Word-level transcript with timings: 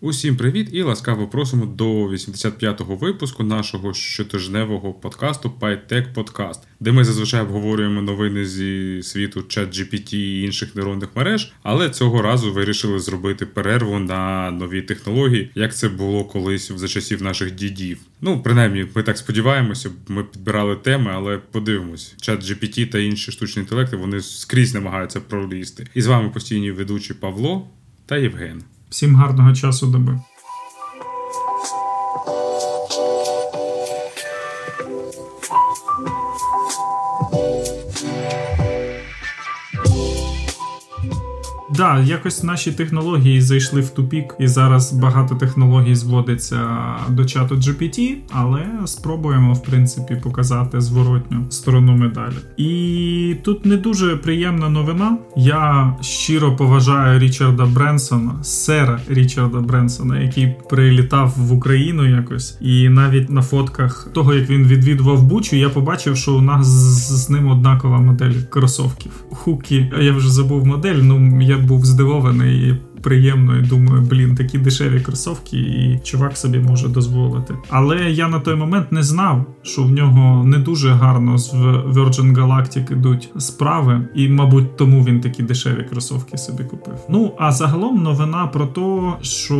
Усім 0.00 0.36
привіт 0.36 0.68
і 0.72 0.82
ласкаво 0.82 1.28
просимо 1.28 1.66
до 1.66 2.08
85-го 2.08 2.96
випуску 2.96 3.42
нашого 3.42 3.94
щотижневого 3.94 4.92
подкасту 4.92 5.52
PyTech 5.60 6.14
Podcast, 6.14 6.58
де 6.80 6.92
ми 6.92 7.04
зазвичай 7.04 7.40
обговорюємо 7.40 8.02
новини 8.02 8.44
зі 8.44 9.02
світу 9.02 9.40
ChatGPT 9.40 10.14
і 10.14 10.42
інших 10.42 10.76
нейронних 10.76 11.08
мереж, 11.14 11.52
але 11.62 11.90
цього 11.90 12.22
разу 12.22 12.52
вирішили 12.52 12.98
зробити 12.98 13.46
перерву 13.46 13.98
на 13.98 14.50
нові 14.50 14.82
технології, 14.82 15.50
як 15.54 15.76
це 15.76 15.88
було 15.88 16.24
колись 16.24 16.72
за 16.72 16.88
часів 16.88 17.22
наших 17.22 17.54
дідів. 17.54 17.98
Ну, 18.20 18.42
принаймні, 18.42 18.86
ми 18.94 19.02
так 19.02 19.18
сподіваємося, 19.18 19.90
ми 20.08 20.24
підбирали 20.24 20.76
теми, 20.76 21.10
але 21.14 21.38
подивимось, 21.38 22.14
ChatGPT 22.22 22.90
та 22.90 22.98
інші 22.98 23.32
штучні 23.32 23.62
інтелекти 23.62 23.96
вони 23.96 24.20
скрізь 24.20 24.74
намагаються 24.74 25.20
пролізти. 25.20 25.86
І 25.94 26.02
з 26.02 26.06
вами 26.06 26.30
постійні 26.30 26.70
ведучі 26.70 27.14
Павло 27.14 27.68
та 28.06 28.16
Євген. 28.16 28.62
Всім 28.90 29.16
гарного 29.16 29.54
часу 29.54 29.86
доби. 29.86 30.20
Да, 41.78 41.98
якось 41.98 42.42
наші 42.42 42.72
технології 42.72 43.40
зайшли 43.40 43.80
в 43.80 43.90
тупік, 43.90 44.34
і 44.40 44.46
зараз 44.46 44.92
багато 44.92 45.34
технологій 45.34 45.94
зводиться 45.94 46.58
до 47.08 47.24
чату 47.24 47.54
GPT, 47.54 48.14
але 48.30 48.62
спробуємо 48.86 49.52
в 49.52 49.62
принципі 49.62 50.20
показати 50.22 50.80
зворотню 50.80 51.46
сторону 51.50 51.96
медалі. 51.96 52.34
І 52.56 53.36
тут 53.42 53.66
не 53.66 53.76
дуже 53.76 54.16
приємна 54.16 54.68
новина. 54.68 55.18
Я 55.36 55.94
щиро 56.00 56.56
поважаю 56.56 57.18
Річарда 57.18 57.66
Бренсона, 57.66 58.42
сера 58.42 59.00
Річарда 59.08 59.58
Бренсона, 59.58 60.20
який 60.20 60.54
прилітав 60.70 61.34
в 61.36 61.52
Україну 61.52 62.08
якось, 62.08 62.58
і 62.60 62.88
навіть 62.88 63.30
на 63.30 63.42
фотках 63.42 64.08
того, 64.14 64.34
як 64.34 64.50
він 64.50 64.66
відвідував 64.66 65.22
Бучу, 65.22 65.56
я 65.56 65.68
побачив, 65.68 66.16
що 66.16 66.34
у 66.34 66.40
нас 66.40 66.66
з 66.66 67.30
ним 67.30 67.48
однакова 67.48 68.00
модель 68.00 68.34
кросовків. 68.50 69.12
Хукі, 69.30 69.92
я 70.00 70.12
вже 70.12 70.30
забув 70.30 70.66
модель. 70.66 70.98
Ну 71.02 71.42
я 71.42 71.58
був 71.68 71.86
здивований 71.86 72.76
приємно 73.08 73.58
і 73.58 73.62
думаю, 73.62 74.02
блін, 74.10 74.34
такі 74.34 74.58
дешеві 74.58 75.00
кросовки, 75.00 75.56
і 75.56 76.00
чувак 76.04 76.36
собі 76.36 76.58
може 76.58 76.88
дозволити. 76.88 77.54
Але 77.70 77.96
я 77.96 78.28
на 78.28 78.40
той 78.40 78.54
момент 78.54 78.92
не 78.92 79.02
знав, 79.02 79.46
що 79.62 79.82
в 79.82 79.90
нього 79.90 80.44
не 80.44 80.58
дуже 80.58 80.90
гарно 80.90 81.38
з 81.38 81.54
Virgin 81.54 82.34
Galactic 82.34 82.92
ідуть 82.92 83.30
справи, 83.38 84.08
і, 84.14 84.28
мабуть, 84.28 84.76
тому 84.76 85.04
він 85.04 85.20
такі 85.20 85.42
дешеві 85.42 85.82
кросовки 85.90 86.38
собі 86.38 86.64
купив. 86.64 86.94
Ну 87.08 87.32
а 87.38 87.52
загалом 87.52 88.02
новина 88.02 88.46
про 88.46 88.66
те, 88.66 89.26
що 89.26 89.54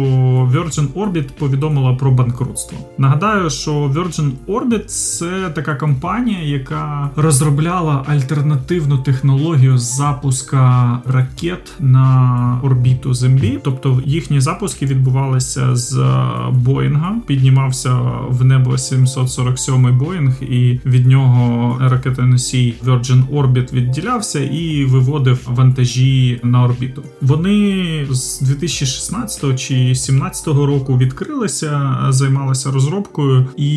Virgin 0.55 0.87
Orbit 0.95 1.29
повідомила 1.39 1.95
про 1.95 2.11
банкрутство. 2.11 2.79
Нагадаю, 2.99 3.51
що 3.51 3.73
Virgin 3.73 4.31
Orbit 4.49 4.85
це 4.85 5.51
така 5.55 5.75
компанія, 5.75 6.43
яка 6.43 7.11
розробляла 7.17 8.05
альтернативну 8.09 8.99
технологію 8.99 9.79
запуска 9.79 10.99
ракет 11.07 11.73
на 11.81 12.61
орбіту 12.63 13.15
Землі 13.15 13.38
землі, 13.39 13.59
тобто 13.63 14.03
їхні 14.07 14.41
запуски 14.41 14.87
відбувалися 14.87 15.77
з 15.77 15.99
е, 15.99 16.29
Боїнга. 16.53 17.17
Піднімався 17.27 17.95
в 18.29 18.45
небо 18.45 18.79
747 18.79 19.99
Боїнг, 19.99 20.43
і 20.43 20.81
від 20.87 21.07
нього 21.07 21.77
ракетоносій 21.81 22.75
Virgin 22.85 23.23
Orbit 23.33 23.73
відділявся 23.73 24.41
і 24.41 24.85
виводив 24.85 25.39
вантажі 25.47 26.41
на 26.43 26.65
орбіту. 26.65 27.03
Вони 27.23 28.07
з 28.11 28.41
2016 28.41 29.41
чи 29.61 29.75
2017 29.75 30.47
року 30.47 30.99
відкрилися, 30.99 31.97
займалися 32.09 32.71
розробкою, 32.71 33.47
і 33.57 33.71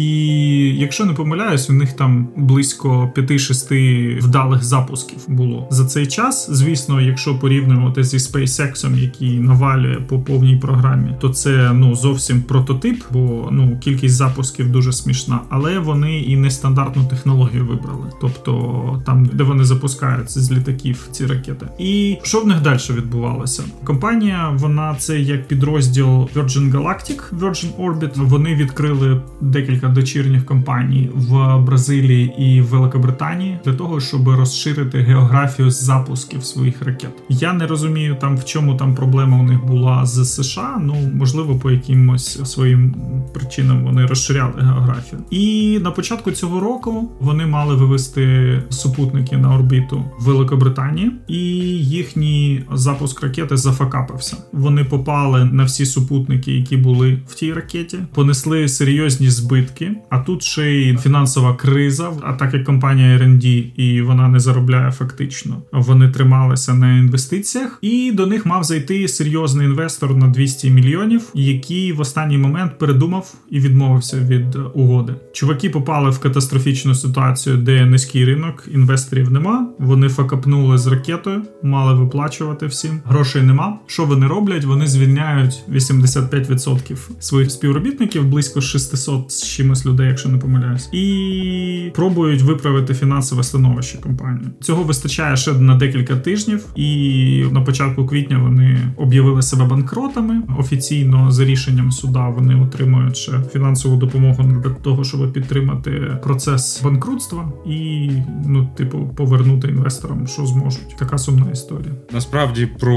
якщо 0.80 1.06
не 1.06 1.14
помиляюсь, 1.14 1.70
у 1.70 1.74
них 1.74 1.94
там 1.94 2.28
близько 2.36 3.12
5-6 3.16 4.22
вдалих 4.22 4.64
запусків 4.64 5.18
було 5.28 5.68
за 5.72 5.86
цей 5.86 6.08
час. 6.08 6.50
Звісно, 6.52 7.02
якщо 7.02 7.40
порівнювати 7.40 8.04
зі 8.04 8.18
SpaceX, 8.18 8.82
який 8.98 9.40
навалює 9.42 9.96
по 9.96 10.20
повній 10.20 10.56
програмі, 10.56 11.16
то 11.20 11.30
це 11.30 11.72
ну 11.74 11.96
зовсім 11.96 12.42
прототип, 12.42 13.04
бо 13.12 13.50
ну 13.52 13.78
кількість 13.80 14.16
запусків 14.16 14.72
дуже 14.72 14.94
смішна, 14.94 15.40
але 15.50 15.80
вони 15.80 16.20
і 16.20 16.36
нестандартну 16.36 17.04
технологію 17.04 17.66
вибрали. 17.66 18.08
Тобто 18.22 19.04
там, 19.06 19.26
де 19.26 19.44
вони 19.44 19.64
запускаються 19.64 20.42
з 20.42 20.52
літаків 20.52 21.08
ці 21.12 21.26
ракети. 21.26 21.66
І 21.80 22.18
що 22.24 22.40
в 22.40 22.48
них 22.48 22.62
далі 22.62 22.80
відбувалося? 22.90 23.64
Компанія, 23.84 24.50
вона 24.56 24.96
це 24.96 25.20
як 25.20 25.48
підрозділ 25.48 26.08
Virgin 26.08 26.72
Galactic, 26.72 27.40
Virgin 27.40 27.76
Orbit. 27.80 28.12
Вони 28.16 28.56
відкрили 28.56 29.22
декілька 29.42 29.88
дочірніх 29.88 30.46
компаній 30.46 31.10
в 31.14 31.58
Бразилії 31.58 32.36
і 32.38 32.62
Великобританії 32.62 33.60
для 33.66 33.74
того, 33.74 34.00
щоб 34.00 34.30
розширити 34.30 34.98
географію 34.98 35.72
запусків 35.72 36.44
своїх 36.44 36.82
ракет. 36.82 37.12
Я 37.30 37.54
не 37.54 37.68
розумію 37.68 38.18
там 38.22 38.38
в 38.38 38.46
чому 38.46 38.76
там 38.76 38.96
проблема 38.96 39.31
проблема 39.32 39.44
у 39.44 39.44
них 39.44 39.66
була 39.66 40.06
з 40.06 40.26
США. 40.26 40.82
Ну 40.86 40.96
можливо, 41.14 41.56
по 41.56 41.72
якимось 41.72 42.52
своїм 42.52 42.96
причинам 43.34 43.84
вони 43.84 44.06
розширяли 44.06 44.54
географію. 44.58 45.22
І 45.30 45.80
на 45.84 45.92
початку 45.92 46.32
цього 46.32 46.60
року 46.60 47.12
вони 47.20 47.46
мали 47.46 47.76
вивести 47.76 48.64
супутники 48.70 49.38
на 49.38 49.56
орбіту 49.56 50.04
Великобританії, 50.20 51.12
і 51.28 51.38
їхній 51.78 52.64
запуск 52.74 53.24
ракети 53.24 53.58
зафакапився. 53.58 54.38
Вони 54.54 54.84
попали 54.84 55.46
на 55.46 55.64
всі 55.64 55.86
супутники, 55.86 56.52
які 56.52 56.78
були 56.78 57.20
в 57.28 57.36
тій 57.36 57.54
ракеті, 57.54 57.98
понесли 58.14 58.68
серйозні 58.68 59.30
збитки. 59.30 59.92
А 60.10 60.20
тут 60.20 60.44
ще 60.44 60.72
й 60.72 60.98
фінансова 60.98 61.56
криза. 61.56 62.12
А 62.24 62.34
так 62.34 62.54
як 62.54 62.64
компанія 62.64 63.18
R&D 63.18 63.46
і 63.76 64.02
вона 64.02 64.28
не 64.28 64.40
заробляє 64.40 64.92
фактично, 64.92 65.62
вони 65.72 66.10
трималися 66.10 66.74
на 66.74 66.98
інвестиціях, 66.98 67.80
і 67.82 68.12
до 68.12 68.26
них 68.28 68.46
мав 68.46 68.64
зайти 68.64 69.08
серйозний 69.22 69.68
інвестор 69.68 70.16
на 70.16 70.28
200 70.28 70.70
мільйонів, 70.70 71.22
який 71.34 71.92
в 71.92 72.00
останній 72.00 72.38
момент 72.38 72.78
передумав 72.78 73.34
і 73.50 73.60
відмовився 73.60 74.18
від 74.18 74.56
угоди. 74.74 75.14
Чуваки 75.34 75.70
попали 75.70 76.10
в 76.10 76.20
катастрофічну 76.20 76.96
ситуацію, 76.96 77.58
де 77.58 77.86
низький 77.86 78.26
ринок, 78.26 78.68
інвесторів 78.74 79.32
нема. 79.32 79.70
Вони 79.80 80.10
факапнули 80.10 80.78
з 80.78 80.88
ракетою, 80.88 81.42
мали 81.64 81.94
виплачувати 81.94 82.66
всім. 82.66 83.00
Грошей 83.06 83.42
нема. 83.42 83.80
Що 83.88 84.06
вони 84.06 84.28
роблять? 84.28 84.66
Вони 84.66 84.88
звільняють 84.88 85.64
85% 85.70 86.98
своїх 87.20 87.52
співробітників, 87.52 88.26
близько 88.26 88.62
600 88.62 89.32
з 89.32 89.48
чимось 89.48 89.86
людей, 89.86 90.08
якщо 90.08 90.30
не 90.30 90.38
помиляюсь, 90.38 90.90
і 90.94 91.92
пробують 91.96 92.42
виправити 92.42 92.94
фінансове 92.94 93.44
становище 93.44 93.98
компанії. 93.98 94.48
Цього 94.62 94.84
вистачає 94.84 95.38
ще 95.38 95.54
на 95.54 95.76
декілька 95.76 96.16
тижнів, 96.16 96.66
і 96.76 97.46
на 97.52 97.62
початку 97.62 98.06
квітня 98.06 98.38
вони 98.38 98.78
об'явили 99.12 99.42
себе 99.42 99.66
банкротами. 99.66 100.42
Офіційно 100.60 101.32
за 101.32 101.46
рішенням 101.46 101.92
суда 101.92 102.30
вони 102.30 102.56
отримують 102.56 103.18
ще 103.18 103.32
фінансову 103.54 103.96
допомогу 103.96 104.44
для 104.44 104.70
того, 104.70 105.04
щоб 105.04 105.34
підтримати 105.34 105.92
процес 106.24 106.82
банкрутства 106.84 107.52
і 107.66 108.10
ну, 108.46 108.70
типу, 108.78 109.10
повернути 109.16 109.68
інвесторам, 109.68 110.28
що 110.28 110.46
зможуть. 110.46 110.98
Така 111.00 111.18
сумна 111.18 111.52
історія. 111.52 111.94
Насправді 112.12 112.66
про 112.66 112.96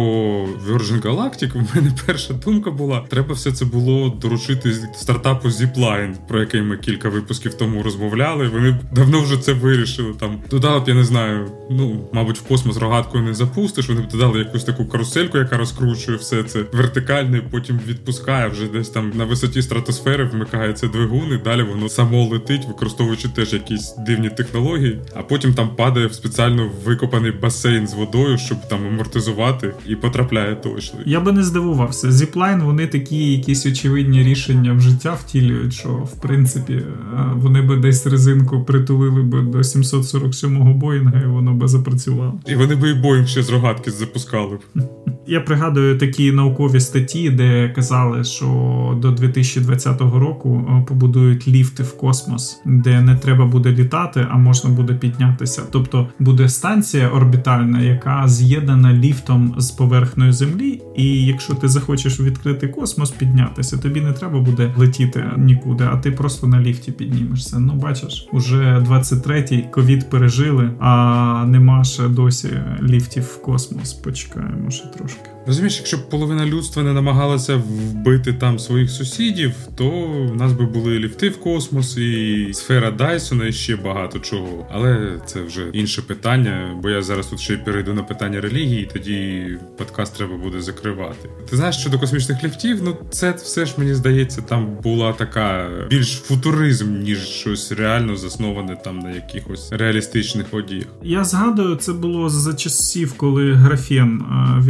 Virgin 0.68 1.02
Galactic 1.02 1.52
в 1.52 1.76
мене 1.76 1.92
перша 2.06 2.34
думка 2.34 2.70
була: 2.70 3.04
треба 3.08 3.34
все 3.34 3.52
це 3.52 3.64
було 3.64 4.08
доручити 4.08 4.72
стартапу 4.94 5.48
Zipline, 5.48 6.14
про 6.28 6.40
який 6.40 6.62
ми 6.62 6.76
кілька 6.76 7.08
випусків 7.08 7.54
тому 7.54 7.82
розмовляли. 7.82 8.48
Вони 8.48 8.78
давно 8.92 9.20
вже 9.20 9.36
це 9.36 9.52
вирішили. 9.52 10.14
Там 10.20 10.38
додали, 10.50 10.82
я 10.86 10.94
не 10.94 11.04
знаю. 11.04 11.48
Ну 11.70 12.08
мабуть, 12.12 12.38
в 12.38 12.42
космос 12.42 12.76
рогаткою 12.76 13.24
не 13.24 13.34
запустиш. 13.34 13.88
Вони 13.88 14.00
б 14.00 14.08
додали 14.08 14.38
якусь 14.38 14.64
таку 14.64 14.86
карусельку, 14.86 15.38
яка 15.38 15.56
розкручує 15.56 16.03
закручує 16.04 16.18
все 16.18 16.42
це 16.42 16.64
вертикально, 16.72 17.36
і 17.36 17.42
потім 17.50 17.80
відпускає 17.88 18.48
вже 18.48 18.68
десь 18.68 18.88
там 18.88 19.12
на 19.14 19.24
висоті 19.24 19.62
стратосфери, 19.62 20.24
вмикається 20.24 20.86
двигун, 20.86 21.32
і 21.32 21.44
далі 21.44 21.62
воно 21.62 21.88
само 21.88 22.24
летить, 22.24 22.66
використовуючи 22.68 23.28
теж 23.28 23.52
якісь 23.52 23.94
дивні 24.06 24.30
технології, 24.30 25.00
а 25.14 25.22
потім 25.22 25.54
там 25.54 25.76
падає 25.76 26.06
в 26.06 26.14
спеціально 26.14 26.70
викопаний 26.84 27.32
басейн 27.32 27.86
з 27.86 27.94
водою, 27.94 28.38
щоб 28.38 28.68
там 28.68 28.86
амортизувати, 28.86 29.74
і 29.86 29.96
потрапляє 29.96 30.54
точно. 30.54 31.00
Я 31.06 31.20
би 31.20 31.32
не 31.32 31.42
здивувався. 31.42 32.12
Зіплайн 32.12 32.62
вони 32.62 32.86
такі 32.86 33.32
якісь 33.32 33.66
очевидні 33.66 34.22
рішення 34.22 34.72
в 34.72 34.80
життя 34.80 35.14
втілюють, 35.14 35.74
що 35.74 35.88
в 35.88 36.20
принципі 36.20 36.72
е, 36.72 36.86
вони 37.34 37.62
би 37.62 37.76
десь 37.76 38.06
резинку 38.06 38.64
притулили 38.64 39.22
би 39.22 39.42
до 39.42 39.58
747-го 39.58 40.74
Боїнга, 40.74 41.20
і 41.20 41.26
воно 41.26 41.54
би 41.54 41.68
запрацювало. 41.68 42.40
І 42.46 42.54
вони 42.54 42.74
би 42.74 42.90
і 42.90 42.94
Боїнг 42.94 43.28
ще 43.28 43.42
з 43.42 43.50
рогатки 43.50 43.90
запускали 43.90 44.56
б. 44.56 44.82
Я 45.26 45.40
пригадую 45.40 45.98
такі 45.98 46.32
наукові 46.32 46.80
статті, 46.80 47.30
де 47.30 47.68
казали, 47.68 48.24
що 48.24 48.98
до 49.02 49.10
2020 49.10 50.00
року 50.00 50.66
е, 50.68 50.84
побудують 50.88 51.48
ліфти 51.48 51.82
в 51.82 51.96
космос, 51.96 52.60
де 52.64 53.00
не 53.00 53.16
треба 53.16 53.46
буде 53.46 53.72
літати, 53.72 54.26
а 54.30 54.36
можна 54.36 54.70
буде 54.70 54.94
піднятися. 54.94 55.62
Тобто 55.70 56.08
буде 56.18 56.48
станція 56.48 57.08
орбітальна, 57.08 57.80
яка 57.80 58.28
з'єднана 58.28 58.92
ліфтом 58.92 59.54
з 59.58 59.70
поверхнею 59.70 60.32
землі. 60.32 60.82
І 60.96 61.26
якщо 61.26 61.54
ти 61.54 61.68
захочеш 61.68 62.20
в 62.20 62.24
відкритий 62.24 62.68
космос 62.68 63.10
піднятися, 63.10 63.78
тобі 63.78 64.00
не 64.00 64.12
треба 64.12 64.40
буде 64.40 64.74
летіти 64.76 65.24
нікуди, 65.36 65.84
а 65.92 65.96
ти 65.96 66.10
просто 66.10 66.46
на 66.46 66.60
ліфті 66.60 66.92
піднімешся. 66.92 67.58
Ну 67.58 67.74
бачиш, 67.74 68.28
уже 68.32 68.84
23-й 68.90 69.62
ковід 69.62 70.10
пережили, 70.10 70.70
а 70.80 71.44
нема 71.48 71.84
ще 71.84 72.08
досі 72.08 72.48
ліфтів 72.82 73.22
в 73.22 73.42
космос. 73.42 73.92
Почекаємо 73.92 74.70
ще 74.70 74.86
трошки. 74.86 75.13
think 75.14 75.33
Розумієш, 75.46 75.76
якщо 75.78 75.96
б 75.96 76.10
половина 76.10 76.46
людства 76.46 76.82
не 76.82 76.92
намагалася 76.92 77.56
вбити 77.56 78.32
там 78.32 78.58
своїх 78.58 78.90
сусідів, 78.90 79.52
то 79.76 79.90
в 80.32 80.36
нас 80.36 80.52
би 80.52 80.64
були 80.64 80.98
ліфти 80.98 81.28
в 81.28 81.40
космос, 81.40 81.96
і 81.96 82.48
сфера 82.52 82.90
Дайсона, 82.90 83.46
і 83.46 83.52
ще 83.52 83.76
багато 83.76 84.18
чого. 84.18 84.66
Але 84.72 85.18
це 85.26 85.42
вже 85.42 85.70
інше 85.72 86.02
питання, 86.02 86.78
бо 86.82 86.90
я 86.90 87.02
зараз 87.02 87.26
тут 87.26 87.40
ще 87.40 87.54
й 87.54 87.56
перейду 87.56 87.94
на 87.94 88.02
питання 88.02 88.40
релігії, 88.40 88.82
і 88.82 88.86
тоді 88.92 89.46
подкаст 89.78 90.16
треба 90.16 90.36
буде 90.36 90.60
закривати. 90.60 91.28
Ти 91.50 91.56
знаєш, 91.56 91.76
щодо 91.76 91.98
космічних 91.98 92.44
ліфтів, 92.44 92.80
ну 92.82 92.96
це 93.10 93.32
все 93.32 93.66
ж 93.66 93.74
мені 93.76 93.94
здається, 93.94 94.42
там 94.42 94.76
була 94.82 95.12
така 95.12 95.68
більш 95.90 96.12
футуризм, 96.12 96.98
ніж 97.00 97.18
щось 97.18 97.72
реально 97.72 98.16
засноване 98.16 98.76
там 98.84 98.98
на 98.98 99.10
якихось 99.10 99.72
реалістичних 99.72 100.46
подіях. 100.46 100.86
Я 101.02 101.24
згадую, 101.24 101.76
це 101.76 101.92
було 101.92 102.28
за 102.28 102.54
часів, 102.54 103.14
коли 103.16 103.52
графен 103.52 104.22
е, 104.22 104.60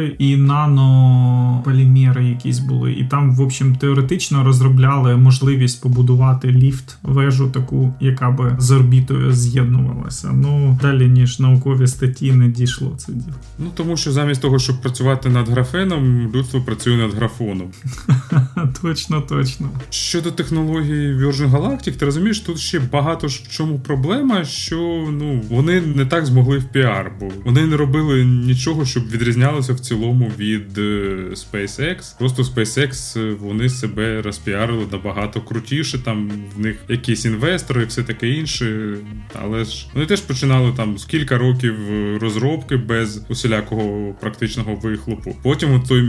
відкрили 0.00 0.16
і 0.18 0.36
нанополімери 0.36 2.24
якісь 2.24 2.58
були. 2.58 2.92
І 2.92 3.04
там, 3.04 3.34
в 3.34 3.40
общем, 3.40 3.76
теоретично 3.76 4.44
розробляли 4.44 5.16
можливість 5.16 5.82
побудувати 5.82 6.48
ліфт, 6.48 6.96
вежу 7.02 7.50
таку, 7.50 7.94
яка 8.00 8.30
би 8.30 8.56
з 8.58 8.70
орбітою 8.70 9.32
з'єднувалася. 9.32 10.32
Ну 10.32 10.78
далі 10.82 11.08
ніж 11.08 11.38
наукові 11.38 11.86
статті 11.86 12.32
не 12.32 12.48
дійшло 12.48 12.94
це 12.96 13.12
діло. 13.12 13.34
Ну 13.58 13.66
тому 13.74 13.96
що 13.96 14.12
замість 14.12 14.42
того, 14.42 14.58
щоб 14.58 14.80
працювати 14.80 15.28
над 15.28 15.48
графеном, 15.48 16.30
людство 16.34 16.60
працює 16.60 16.96
над 16.96 17.14
графоном. 17.14 17.68
Точно, 18.82 19.20
точно. 19.20 19.68
Щодо 19.90 20.30
технології 20.30 21.14
Virgin 21.14 21.50
Galactic, 21.50 21.92
ти 21.92 22.04
розумієш, 22.04 22.40
тут 22.40 22.58
ще 22.58 22.80
багато 22.92 23.26
в 23.26 23.48
чому 23.50 23.78
проблема, 23.78 24.44
що 24.44 24.76
ну 25.12 25.42
вони 25.50 25.80
не 25.80 26.06
так 26.06 26.26
змогли 26.26 26.58
в 26.58 26.64
піар, 26.64 27.12
бо 27.20 27.28
вони 27.44 27.66
не 27.66 27.76
робили 27.76 28.24
нічого, 28.24 28.84
щоб 28.84 29.10
відрізнялося 29.10 29.72
в 29.72 29.80
цілому 29.90 30.32
від 30.38 30.78
е, 30.78 30.82
SpaceX. 31.30 32.18
Просто 32.18 32.42
SpaceX 32.42 33.20
е, 33.20 33.34
вони 33.40 33.68
себе 33.68 34.22
розпіарили 34.22 34.86
набагато 34.92 35.40
крутіше. 35.40 35.98
Там 35.98 36.30
в 36.56 36.60
них 36.60 36.76
якісь 36.88 37.24
інвестори, 37.24 37.84
все 37.84 38.02
таке 38.02 38.28
інше. 38.28 38.96
Але 39.42 39.64
ж 39.64 39.86
вони 39.94 40.06
теж 40.06 40.20
починали 40.20 40.72
там 40.76 40.98
з 40.98 41.04
кілька 41.04 41.38
років 41.38 41.74
розробки 42.20 42.76
без 42.76 43.24
усілякого 43.28 44.14
практичного 44.20 44.74
вихлопу. 44.74 45.36
Потім 45.42 45.82
той 45.88 46.02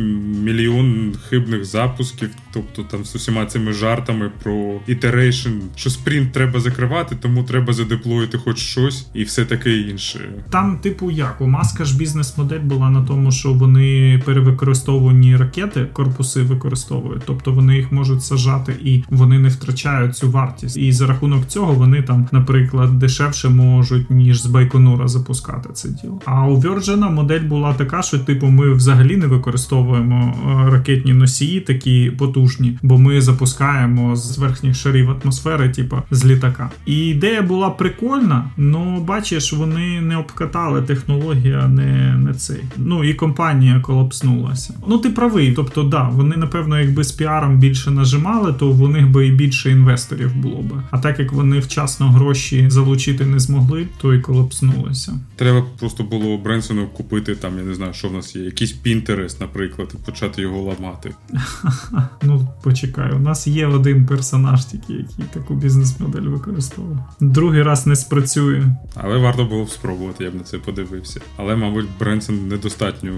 мільйон 0.44 1.16
хибних 1.30 1.66
запусків, 1.66 2.30
тобто 2.54 2.84
там 2.84 3.06
з 3.06 3.16
усіма 3.16 3.46
цими 3.46 3.74
жартами 3.74 4.32
про 4.44 4.80
iteration, 4.88 5.50
що 5.76 5.90
спринт 5.90 6.32
треба 6.32 6.60
закривати, 6.60 7.16
тому 7.22 7.44
треба 7.44 7.74
задеплоїти 7.74 8.38
хоч 8.38 8.58
щось 8.58 9.08
і 9.14 9.24
все 9.24 9.46
таке 9.46 9.78
інше. 9.78 10.20
Там, 10.50 10.78
типу, 10.78 11.12
як 11.12 11.42
у 11.42 11.48
маска 11.48 11.86
ж 11.86 11.98
бізнес-модель 11.98 12.60
була 12.60 12.90
на 12.90 13.06
тому, 13.06 13.32
що 13.32 13.54
вони 13.54 13.71
вони 13.72 14.22
перевикористовувані 14.26 15.38
ракети, 15.38 15.88
корпуси 15.94 16.42
використовують, 16.42 17.22
тобто 17.26 17.52
вони 17.52 17.76
їх 17.76 17.92
можуть 17.92 18.24
сажати 18.24 18.76
і 18.84 19.04
вони 19.10 19.40
не 19.40 19.50
втрачають 19.50 20.16
цю 20.18 20.32
вартість. 20.32 20.78
І 20.78 20.92
за 20.92 21.08
рахунок 21.08 21.48
цього 21.48 21.74
вони 21.74 22.02
там, 22.02 22.28
наприклад, 22.32 23.00
дешевше 23.00 23.50
можуть 23.50 24.12
ніж 24.12 24.42
з 24.42 24.46
Байконура 24.46 25.08
запускати 25.08 25.70
це 25.74 25.90
діло. 25.90 26.22
А 26.26 26.48
у 26.48 26.62
Virgin 26.62 27.12
модель 27.12 27.42
була 27.42 27.74
така, 27.74 28.02
що 28.02 28.20
типу 28.20 28.48
ми 28.48 28.74
взагалі 28.74 29.18
не 29.18 29.28
використовуємо 29.28 30.36
е, 30.68 30.72
ракетні 30.72 31.14
носії, 31.14 31.60
такі 31.60 32.12
потужні, 32.18 32.78
бо 32.82 32.98
ми 32.98 33.22
запускаємо 33.22 34.16
з 34.16 34.38
верхніх 34.38 34.76
шарів 34.76 35.10
атмосфери, 35.10 35.70
типу 35.70 35.98
з 36.12 36.26
літака. 36.26 36.70
І 36.86 37.08
ідея 37.08 37.42
була 37.42 37.70
прикольна, 37.70 38.50
але 38.58 39.00
бачиш, 39.00 39.54
вони 39.54 40.02
не 40.02 40.18
обкатали 40.18 40.82
технологія, 40.82 41.68
не, 41.68 42.18
не 42.18 42.34
цей. 42.34 42.64
Ну 42.78 43.04
і 43.04 43.14
компанія 43.14 43.61
компанія 43.62 43.80
колапснулася. 43.80 44.74
Ну 44.88 44.98
ти 44.98 45.10
правий. 45.10 45.52
Тобто, 45.52 45.84
да, 45.84 46.10
вони 46.10 46.38
напевно, 46.38 46.80
якби 46.80 47.04
з 47.04 47.12
піаром 47.12 47.60
більше 47.60 47.92
нажимали, 47.92 48.54
то 48.54 48.72
в 48.72 48.90
них 48.90 49.10
би 49.10 49.28
і 49.28 49.32
більше 49.32 49.72
інвесторів 49.72 50.36
було 50.36 50.62
би. 50.62 50.84
А 50.92 51.00
так 51.00 51.20
як 51.20 51.32
вони 51.32 51.60
вчасно 51.60 52.10
гроші 52.10 52.70
залучити 52.70 53.26
не 53.26 53.40
змогли, 53.40 53.88
то 54.02 54.14
і 54.14 54.20
колапснулося. 54.20 55.14
Треба 55.36 55.64
просто 55.80 56.04
було 56.04 56.38
Бренсону 56.38 56.88
купити 56.88 57.36
там. 57.36 57.58
Я 57.58 57.64
не 57.64 57.74
знаю, 57.74 57.94
що 57.94 58.10
в 58.10 58.14
нас 58.14 58.36
є. 58.36 58.42
Якийсь 58.44 58.72
Пінтерес, 58.72 59.40
наприклад, 59.40 59.90
і 59.94 60.06
почати 60.06 60.42
його 60.42 60.62
ламати. 60.62 61.12
Ну 62.24 62.48
почекай, 62.64 63.12
у 63.12 63.20
нас 63.20 63.48
є 63.48 63.68
один 63.68 64.06
персонаж, 64.06 64.66
тільки 64.66 64.94
який 64.94 65.26
таку 65.34 65.54
бізнес-модель 65.54 66.22
використовує. 66.22 66.98
Другий 67.20 67.64
раз 67.64 67.88
не 67.88 67.96
спрацює. 67.96 68.64
Але 68.96 69.18
варто 69.18 69.46
було 69.46 69.64
б 69.64 69.70
спробувати, 69.70 70.24
я 70.24 70.32
б 70.32 70.36
на 70.36 70.44
це 70.44 70.58
подивився. 70.58 71.22
Але, 71.38 71.56
мабуть, 71.56 71.86
Бренсон 72.00 72.48
недостатньо 72.48 73.12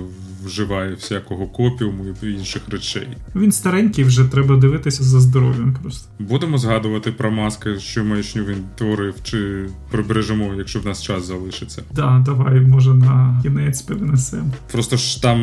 вживає 0.46 0.96
всякого 0.96 1.48
копіуму 1.48 2.06
і 2.24 2.32
інших 2.32 2.62
речей. 2.70 3.08
Він 3.36 3.52
старенький 3.52 4.04
вже 4.04 4.24
треба 4.24 4.58
дивитися 4.58 5.04
за 5.04 5.20
здоров'ям. 5.20 5.78
Просто 5.82 6.10
будемо 6.20 6.58
згадувати 6.58 7.12
про 7.12 7.32
маски, 7.32 7.80
що 7.80 8.04
маячню 8.04 8.46
він 8.46 8.58
творив, 8.76 9.16
чи 9.24 9.66
прибережемо, 9.92 10.54
якщо 10.58 10.80
в 10.80 10.86
нас 10.86 11.04
час 11.04 11.26
залишиться. 11.26 11.84
Да, 11.96 12.24
давай, 12.26 12.60
може 12.60 12.94
на 12.94 13.40
кінець 13.44 13.82
перенесемо. 13.82 14.52
Просто 14.72 14.98
ж 14.98 15.22
там 15.22 15.40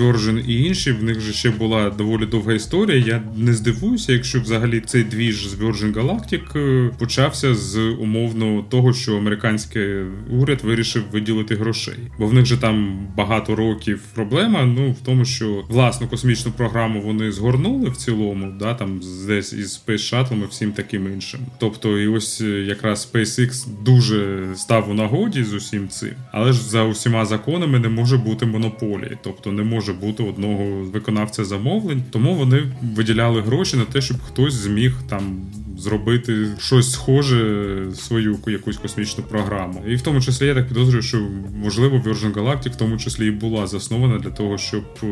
Virgin 0.00 0.38
і 0.38 0.64
інші, 0.64 0.92
в 0.92 1.04
них 1.04 1.20
же 1.20 1.32
ще 1.32 1.50
була 1.50 1.90
доволі 1.90 2.26
довга 2.26 2.52
історія. 2.52 3.04
Я 3.06 3.22
не 3.36 3.54
здивуюся, 3.54 4.12
якщо 4.12 4.40
взагалі 4.40 4.80
цей 4.80 5.04
двіж 5.04 5.48
з 5.48 5.54
Virgin 5.54 5.92
Galactic 5.94 6.58
е, 6.58 6.90
почався 6.98 7.54
з 7.54 7.78
умовно 7.78 8.62
того, 8.62 8.92
що 8.92 9.16
американський 9.16 10.04
уряд 10.30 10.60
вирішив 10.62 11.02
виділити 11.12 11.54
грошей, 11.54 11.98
бо 12.18 12.26
в 12.26 12.34
них 12.34 12.46
же 12.46 12.56
там 12.56 13.06
багато 13.16 13.56
років 13.56 14.00
проблема 14.32 14.64
ну 14.64 14.90
в 14.90 15.00
тому, 15.04 15.24
що 15.24 15.64
власну 15.68 16.08
космічну 16.08 16.52
програму 16.52 17.00
вони 17.00 17.32
згорнули 17.32 17.90
в 17.90 17.96
цілому, 17.96 18.52
да 18.58 18.74
там 18.74 19.00
десь 19.26 19.52
із 19.52 19.82
Space 19.86 19.92
Shuttle 19.92 20.44
і 20.44 20.46
всім 20.50 20.72
таким 20.72 21.12
іншим. 21.12 21.40
Тобто, 21.58 21.98
і 21.98 22.08
ось 22.08 22.40
е, 22.40 22.44
якраз 22.44 23.10
SpaceX 23.12 23.66
дуже 23.84 24.46
став 24.54 24.90
у 24.90 24.94
нагоді 24.94 25.44
з 25.44 25.52
усім 25.52 25.88
цим, 25.88 26.14
але 26.32 26.52
ж 26.52 26.62
за 26.62 26.84
усіма 26.84 27.24
законами 27.24 27.78
не 27.78 27.88
може 27.88 28.16
бути 28.16 28.46
монополії, 28.46 29.18
тобто 29.22 29.52
не 29.52 29.62
може 29.62 29.92
бути 29.92 30.22
одного 30.22 30.64
виконавця 30.64 31.44
замовлень, 31.44 32.02
тому 32.10 32.34
вони 32.34 32.62
виділяли 32.96 33.40
гроші 33.40 33.76
на 33.76 33.84
те, 33.84 34.00
щоб 34.00 34.16
хтось 34.22 34.54
зміг 34.54 34.94
там 35.08 35.40
зробити 35.82 36.46
щось 36.58 36.92
схоже 36.92 37.86
свою 37.94 38.38
якусь 38.46 38.76
космічну 38.76 39.24
програму. 39.24 39.82
І 39.88 39.94
в 39.94 40.02
тому 40.02 40.20
числі 40.20 40.46
я 40.46 40.54
так 40.54 40.68
підозрюю, 40.68 41.02
що 41.02 41.28
можливо 41.62 41.96
Virgin 41.96 42.32
Galactic 42.32 42.70
в 42.70 42.76
тому 42.76 42.96
числі 42.96 43.26
і 43.26 43.30
була 43.30 43.66
заснована 43.66 44.18
для 44.18 44.30
того, 44.30 44.58
щоб 44.58 44.84
е, 45.02 45.06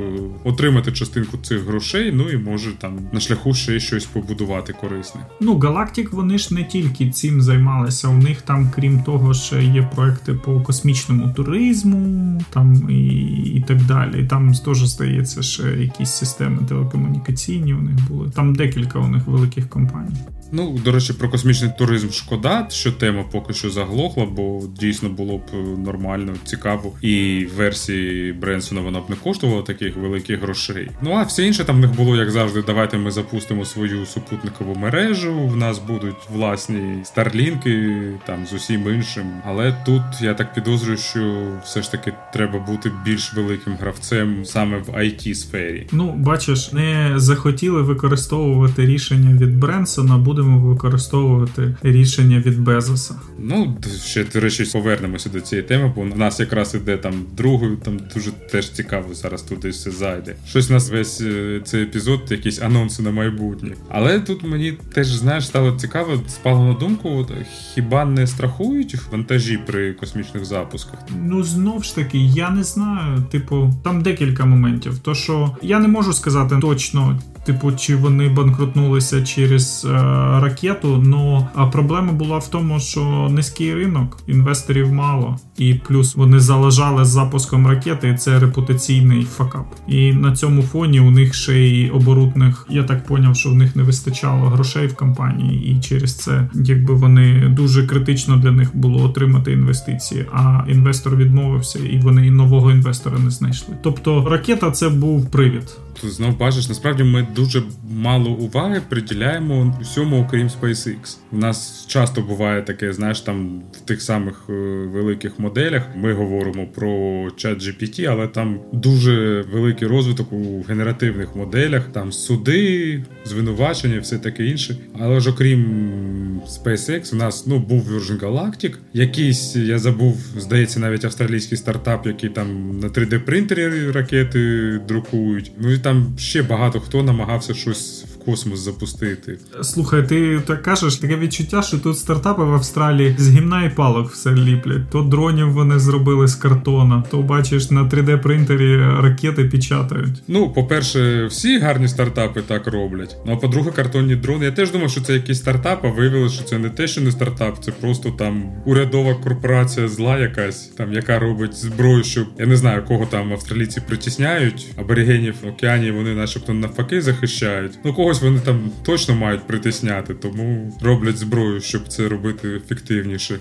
отримати 0.44 0.92
частинку 0.92 1.38
цих 1.38 1.64
грошей. 1.64 2.12
Ну 2.12 2.30
і 2.30 2.36
може 2.36 2.70
там 2.72 2.98
на 3.12 3.20
шляху 3.20 3.54
ще 3.54 3.80
щось 3.80 4.04
побудувати 4.04 4.72
корисне. 4.72 5.20
Ну 5.40 5.58
Galactic 5.58 6.08
вони 6.10 6.38
ж 6.38 6.54
не 6.54 6.64
тільки 6.64 7.10
цим 7.10 7.42
займалися. 7.42 8.08
У 8.08 8.16
них 8.16 8.42
там, 8.42 8.70
крім 8.74 9.02
того, 9.02 9.34
ще 9.34 9.64
є 9.64 9.90
проекти 9.94 10.34
по 10.34 10.60
космічному 10.60 11.32
туризму, 11.36 12.42
там 12.50 12.90
і 12.90 13.06
і 13.54 13.64
так 13.68 13.82
далі. 13.82 14.22
І 14.22 14.26
Там 14.26 14.54
теж 14.54 14.86
здається, 14.86 15.42
ще 15.42 15.62
якісь 15.62 16.10
системи 16.10 16.58
телекомунікаційні 16.68 17.74
у 17.74 17.82
них 17.82 17.94
були. 18.08 18.30
Там 18.30 18.54
декілька 18.54 18.98
у 18.98 19.08
них 19.08 19.26
великих 19.26 19.68
компаній. 19.68 20.16
Ну, 20.52 20.78
до 20.84 20.92
речі, 20.92 21.12
про 21.12 21.28
космічний 21.28 21.70
туризм 21.78 22.10
шкода, 22.10 22.66
що 22.70 22.92
тема 22.92 23.24
поки 23.32 23.52
що 23.52 23.70
заглохла, 23.70 24.26
бо 24.26 24.62
дійсно 24.80 25.08
було 25.08 25.38
б 25.38 25.42
нормально, 25.78 26.32
цікаво. 26.44 26.92
І 27.02 27.46
версії 27.56 28.32
Бренсона 28.32 28.80
вона 28.80 29.00
б 29.00 29.04
не 29.08 29.16
коштувала 29.16 29.62
таких 29.62 29.96
великих 29.96 30.42
грошей. 30.42 30.90
Ну 31.02 31.12
а 31.12 31.22
все 31.22 31.46
інше 31.46 31.64
там 31.64 31.76
в 31.76 31.78
них 31.78 31.96
було, 31.96 32.16
як 32.16 32.30
завжди, 32.30 32.62
давайте 32.66 32.98
ми 32.98 33.10
запустимо 33.10 33.64
свою 33.64 34.06
супутникову 34.06 34.74
мережу. 34.74 35.38
В 35.46 35.56
нас 35.56 35.78
будуть 35.78 36.30
власні 36.32 37.04
старлінки 37.04 38.02
там 38.26 38.46
з 38.46 38.52
усім 38.52 38.94
іншим. 38.94 39.26
Але 39.46 39.76
тут 39.86 40.02
я 40.20 40.34
так 40.34 40.54
підозрюю, 40.54 40.98
що 40.98 41.52
все 41.64 41.82
ж 41.82 41.92
таки 41.92 42.12
треба 42.32 42.58
бути 42.58 42.92
більш 43.04 43.34
великим 43.34 43.72
гравцем 43.80 44.44
саме 44.44 44.78
в 44.78 44.88
it 44.88 45.34
сфері. 45.34 45.86
Ну, 45.92 46.12
бачиш, 46.12 46.72
не 46.72 47.12
захотіли 47.16 47.82
використовувати 47.82 48.86
рішення 48.86 49.34
від 49.36 49.58
Бренсона, 49.58 50.18
буде 50.18 50.39
будемо 50.42 50.68
використовувати 50.68 51.76
рішення 51.82 52.38
від 52.38 52.60
Безоса. 52.60 53.14
Ну 53.38 53.76
ще 54.04 54.24
до 54.24 54.40
речі, 54.40 54.64
повернемося 54.72 55.28
до 55.28 55.40
цієї 55.40 55.68
теми, 55.68 55.92
бо 55.96 56.00
у 56.00 56.04
нас 56.04 56.40
якраз 56.40 56.74
іде 56.74 56.96
там 56.96 57.14
другою, 57.36 57.76
там 57.76 58.00
дуже 58.14 58.30
теж 58.30 58.70
цікаво 58.70 59.14
зараз 59.14 59.42
туди 59.42 59.68
все 59.68 59.90
зайде. 59.90 60.36
Щось 60.46 60.70
у 60.70 60.72
нас 60.72 60.90
весь 60.90 61.20
е, 61.20 61.60
цей 61.64 61.82
епізод, 61.82 62.20
якісь 62.30 62.62
анонси 62.62 63.02
на 63.02 63.10
майбутнє. 63.10 63.70
Але 63.88 64.20
тут 64.20 64.44
мені 64.44 64.72
теж 64.92 65.06
знаєш 65.06 65.46
стало 65.46 65.72
цікаво, 65.72 66.22
спало 66.28 66.64
на 66.64 66.74
думку, 66.74 67.10
от, 67.10 67.32
хіба 67.74 68.04
не 68.04 68.26
страхують 68.26 68.96
вантажі 69.12 69.58
при 69.66 69.92
космічних 69.92 70.44
запусках? 70.44 71.00
Ну 71.22 71.42
знов 71.42 71.84
ж 71.84 71.94
таки, 71.94 72.18
я 72.18 72.50
не 72.50 72.64
знаю. 72.64 73.22
Типу, 73.30 73.70
там 73.84 74.02
декілька 74.02 74.44
моментів. 74.44 74.98
То 74.98 75.14
що 75.14 75.56
я 75.62 75.78
не 75.78 75.88
можу 75.88 76.12
сказати 76.12 76.58
точно, 76.60 77.18
типу, 77.52 77.72
чи 77.72 77.96
вони 77.96 78.28
банкрутнулися 78.28 79.22
через 79.22 79.86
е, 79.90 79.92
ракету. 80.40 81.02
Ну 81.06 81.48
а 81.54 81.66
проблема 81.66 82.12
була 82.12 82.38
в 82.38 82.48
тому, 82.48 82.80
що 82.80 83.28
низький 83.30 83.74
ринок, 83.74 84.18
інвесторів 84.26 84.92
мало, 84.92 85.38
і 85.58 85.74
плюс 85.74 86.16
вони 86.16 86.40
залежали 86.40 87.04
з 87.04 87.08
запуском 87.08 87.66
ракети, 87.66 88.08
і 88.08 88.14
це 88.14 88.38
репутаційний 88.38 89.24
факап. 89.24 89.66
І 89.88 90.12
на 90.12 90.36
цьому 90.36 90.62
фоні 90.62 91.00
у 91.00 91.10
них 91.10 91.34
ще 91.34 91.58
й 91.58 91.90
оборудних. 91.90 92.66
Я 92.70 92.84
так 92.84 93.06
поняв, 93.06 93.36
що 93.36 93.50
в 93.50 93.54
них 93.54 93.76
не 93.76 93.82
вистачало 93.82 94.48
грошей 94.48 94.86
в 94.86 94.94
компанії, 94.94 95.72
і 95.72 95.80
через 95.80 96.16
це, 96.16 96.48
якби 96.54 96.94
вони 96.94 97.48
дуже 97.48 97.86
критично 97.86 98.36
для 98.36 98.50
них 98.50 98.76
було 98.76 99.04
отримати 99.04 99.52
інвестиції. 99.52 100.26
А 100.32 100.64
інвестор 100.68 101.16
відмовився, 101.16 101.78
і 101.78 101.98
вони 101.98 102.26
і 102.26 102.30
нового 102.30 102.70
інвестора 102.70 103.18
не 103.18 103.30
знайшли. 103.30 103.74
Тобто 103.82 104.28
ракета 104.30 104.70
це 104.70 104.88
був 104.88 105.30
привід. 105.30 105.78
Тут 106.00 106.12
знов 106.12 106.38
бачиш, 106.38 106.68
насправді 106.68 107.02
ми 107.02 107.26
дуже 107.36 107.62
мало 107.90 108.30
уваги 108.30 108.82
приділяємо 108.88 109.78
всьому, 109.82 110.24
окрім 110.24 110.48
SpaceX. 110.48 111.16
У 111.32 111.36
нас 111.36 111.86
часто 111.88 112.20
буває 112.20 112.62
таке, 112.62 112.92
знаєш, 112.92 113.20
там 113.20 113.62
в 113.72 113.80
тих 113.80 114.02
самих 114.02 114.44
е, 114.48 114.52
великих 114.92 115.38
моделях 115.38 115.82
ми 115.96 116.12
говоримо 116.12 116.66
про 116.66 116.90
ChatGPT, 117.24 118.04
але 118.04 118.26
там 118.26 118.60
дуже 118.72 119.44
великий 119.52 119.88
розвиток 119.88 120.32
у 120.32 120.62
генеративних 120.68 121.36
моделях, 121.36 121.88
там 121.92 122.12
суди, 122.12 123.04
звинувачення, 123.24 124.00
все 124.00 124.18
таке 124.18 124.46
інше. 124.46 124.76
Але 125.00 125.20
ж 125.20 125.30
окрім 125.30 126.40
SpaceX, 126.46 127.14
у 127.14 127.16
нас 127.16 127.46
ну 127.46 127.58
був 127.58 127.92
Virgin 127.92 128.20
Galactic, 128.20 128.74
якийсь 128.92 129.56
я 129.56 129.78
забув, 129.78 130.20
здається, 130.38 130.80
навіть 130.80 131.04
австралійський 131.04 131.58
стартап, 131.58 132.06
який 132.06 132.30
там 132.30 132.78
на 132.78 132.88
3D 132.88 133.18
принтері 133.18 133.90
ракети 133.90 134.40
друкують. 134.88 135.52
Ну 135.60 135.70
і 135.70 135.78
там 135.78 135.89
ще 136.18 136.42
багато 136.42 136.80
хто 136.80 137.02
намагався 137.02 137.54
щось 137.54 138.04
космос 138.30 138.60
запустити. 138.60 139.38
Слухай, 139.62 140.08
ти 140.08 140.40
так 140.46 140.62
кажеш, 140.62 140.96
таке 140.96 141.16
відчуття, 141.16 141.62
що 141.62 141.78
тут 141.78 141.98
стартапи 141.98 142.44
в 142.44 142.54
Австралії 142.54 143.14
з 143.18 143.30
гімна 143.30 143.64
і 143.64 143.74
палок 143.74 144.10
все 144.10 144.34
ліплять. 144.34 144.90
То 144.90 145.02
дронів 145.02 145.52
вони 145.52 145.78
зробили 145.78 146.28
з 146.28 146.34
картона, 146.34 147.04
то 147.10 147.22
бачиш 147.22 147.70
на 147.70 147.84
3D 147.84 148.22
принтері 148.22 148.76
ракети 148.76 149.44
печатають. 149.44 150.22
Ну, 150.28 150.50
по-перше, 150.50 151.26
всі 151.26 151.58
гарні 151.58 151.88
стартапи 151.88 152.42
так 152.42 152.66
роблять. 152.66 153.16
Ну 153.26 153.32
а 153.32 153.36
по-друге, 153.36 153.70
картонні 153.70 154.16
дрони. 154.16 154.44
Я 154.44 154.52
теж 154.52 154.70
думав, 154.70 154.90
що 154.90 155.00
це 155.00 155.14
якийсь 155.14 155.38
стартап, 155.38 155.84
а 155.84 155.88
виявилося, 155.88 156.34
що 156.34 156.44
це 156.44 156.58
не 156.58 156.70
те, 156.70 156.88
що 156.88 157.00
не 157.00 157.10
стартап, 157.10 157.64
це 157.64 157.72
просто 157.72 158.10
там 158.10 158.42
урядова 158.66 159.14
корпорація 159.14 159.88
зла 159.88 160.18
якась, 160.18 160.66
там 160.66 160.92
яка 160.92 161.18
робить 161.18 161.54
зброю, 161.54 162.04
щоб 162.04 162.26
я 162.38 162.46
не 162.46 162.56
знаю, 162.56 162.84
кого 162.88 163.06
там 163.06 163.32
австралійці 163.32 163.80
притісняють, 163.80 164.66
аборигенів 164.76 165.34
океанів 165.48 165.94
вони, 165.94 166.14
начебто, 166.14 166.54
навпаки, 166.54 167.02
захищають. 167.02 167.78
Ну 167.84 167.94
когось 167.94 168.19
вони 168.22 168.40
там 168.40 168.70
точно 168.82 169.14
мають 169.14 169.46
притисняти, 169.46 170.14
тому 170.14 170.72
роблять 170.82 171.18
зброю, 171.18 171.60
щоб 171.60 171.88
це 171.88 172.08
робити 172.08 172.48
ефективніше. 172.56 173.40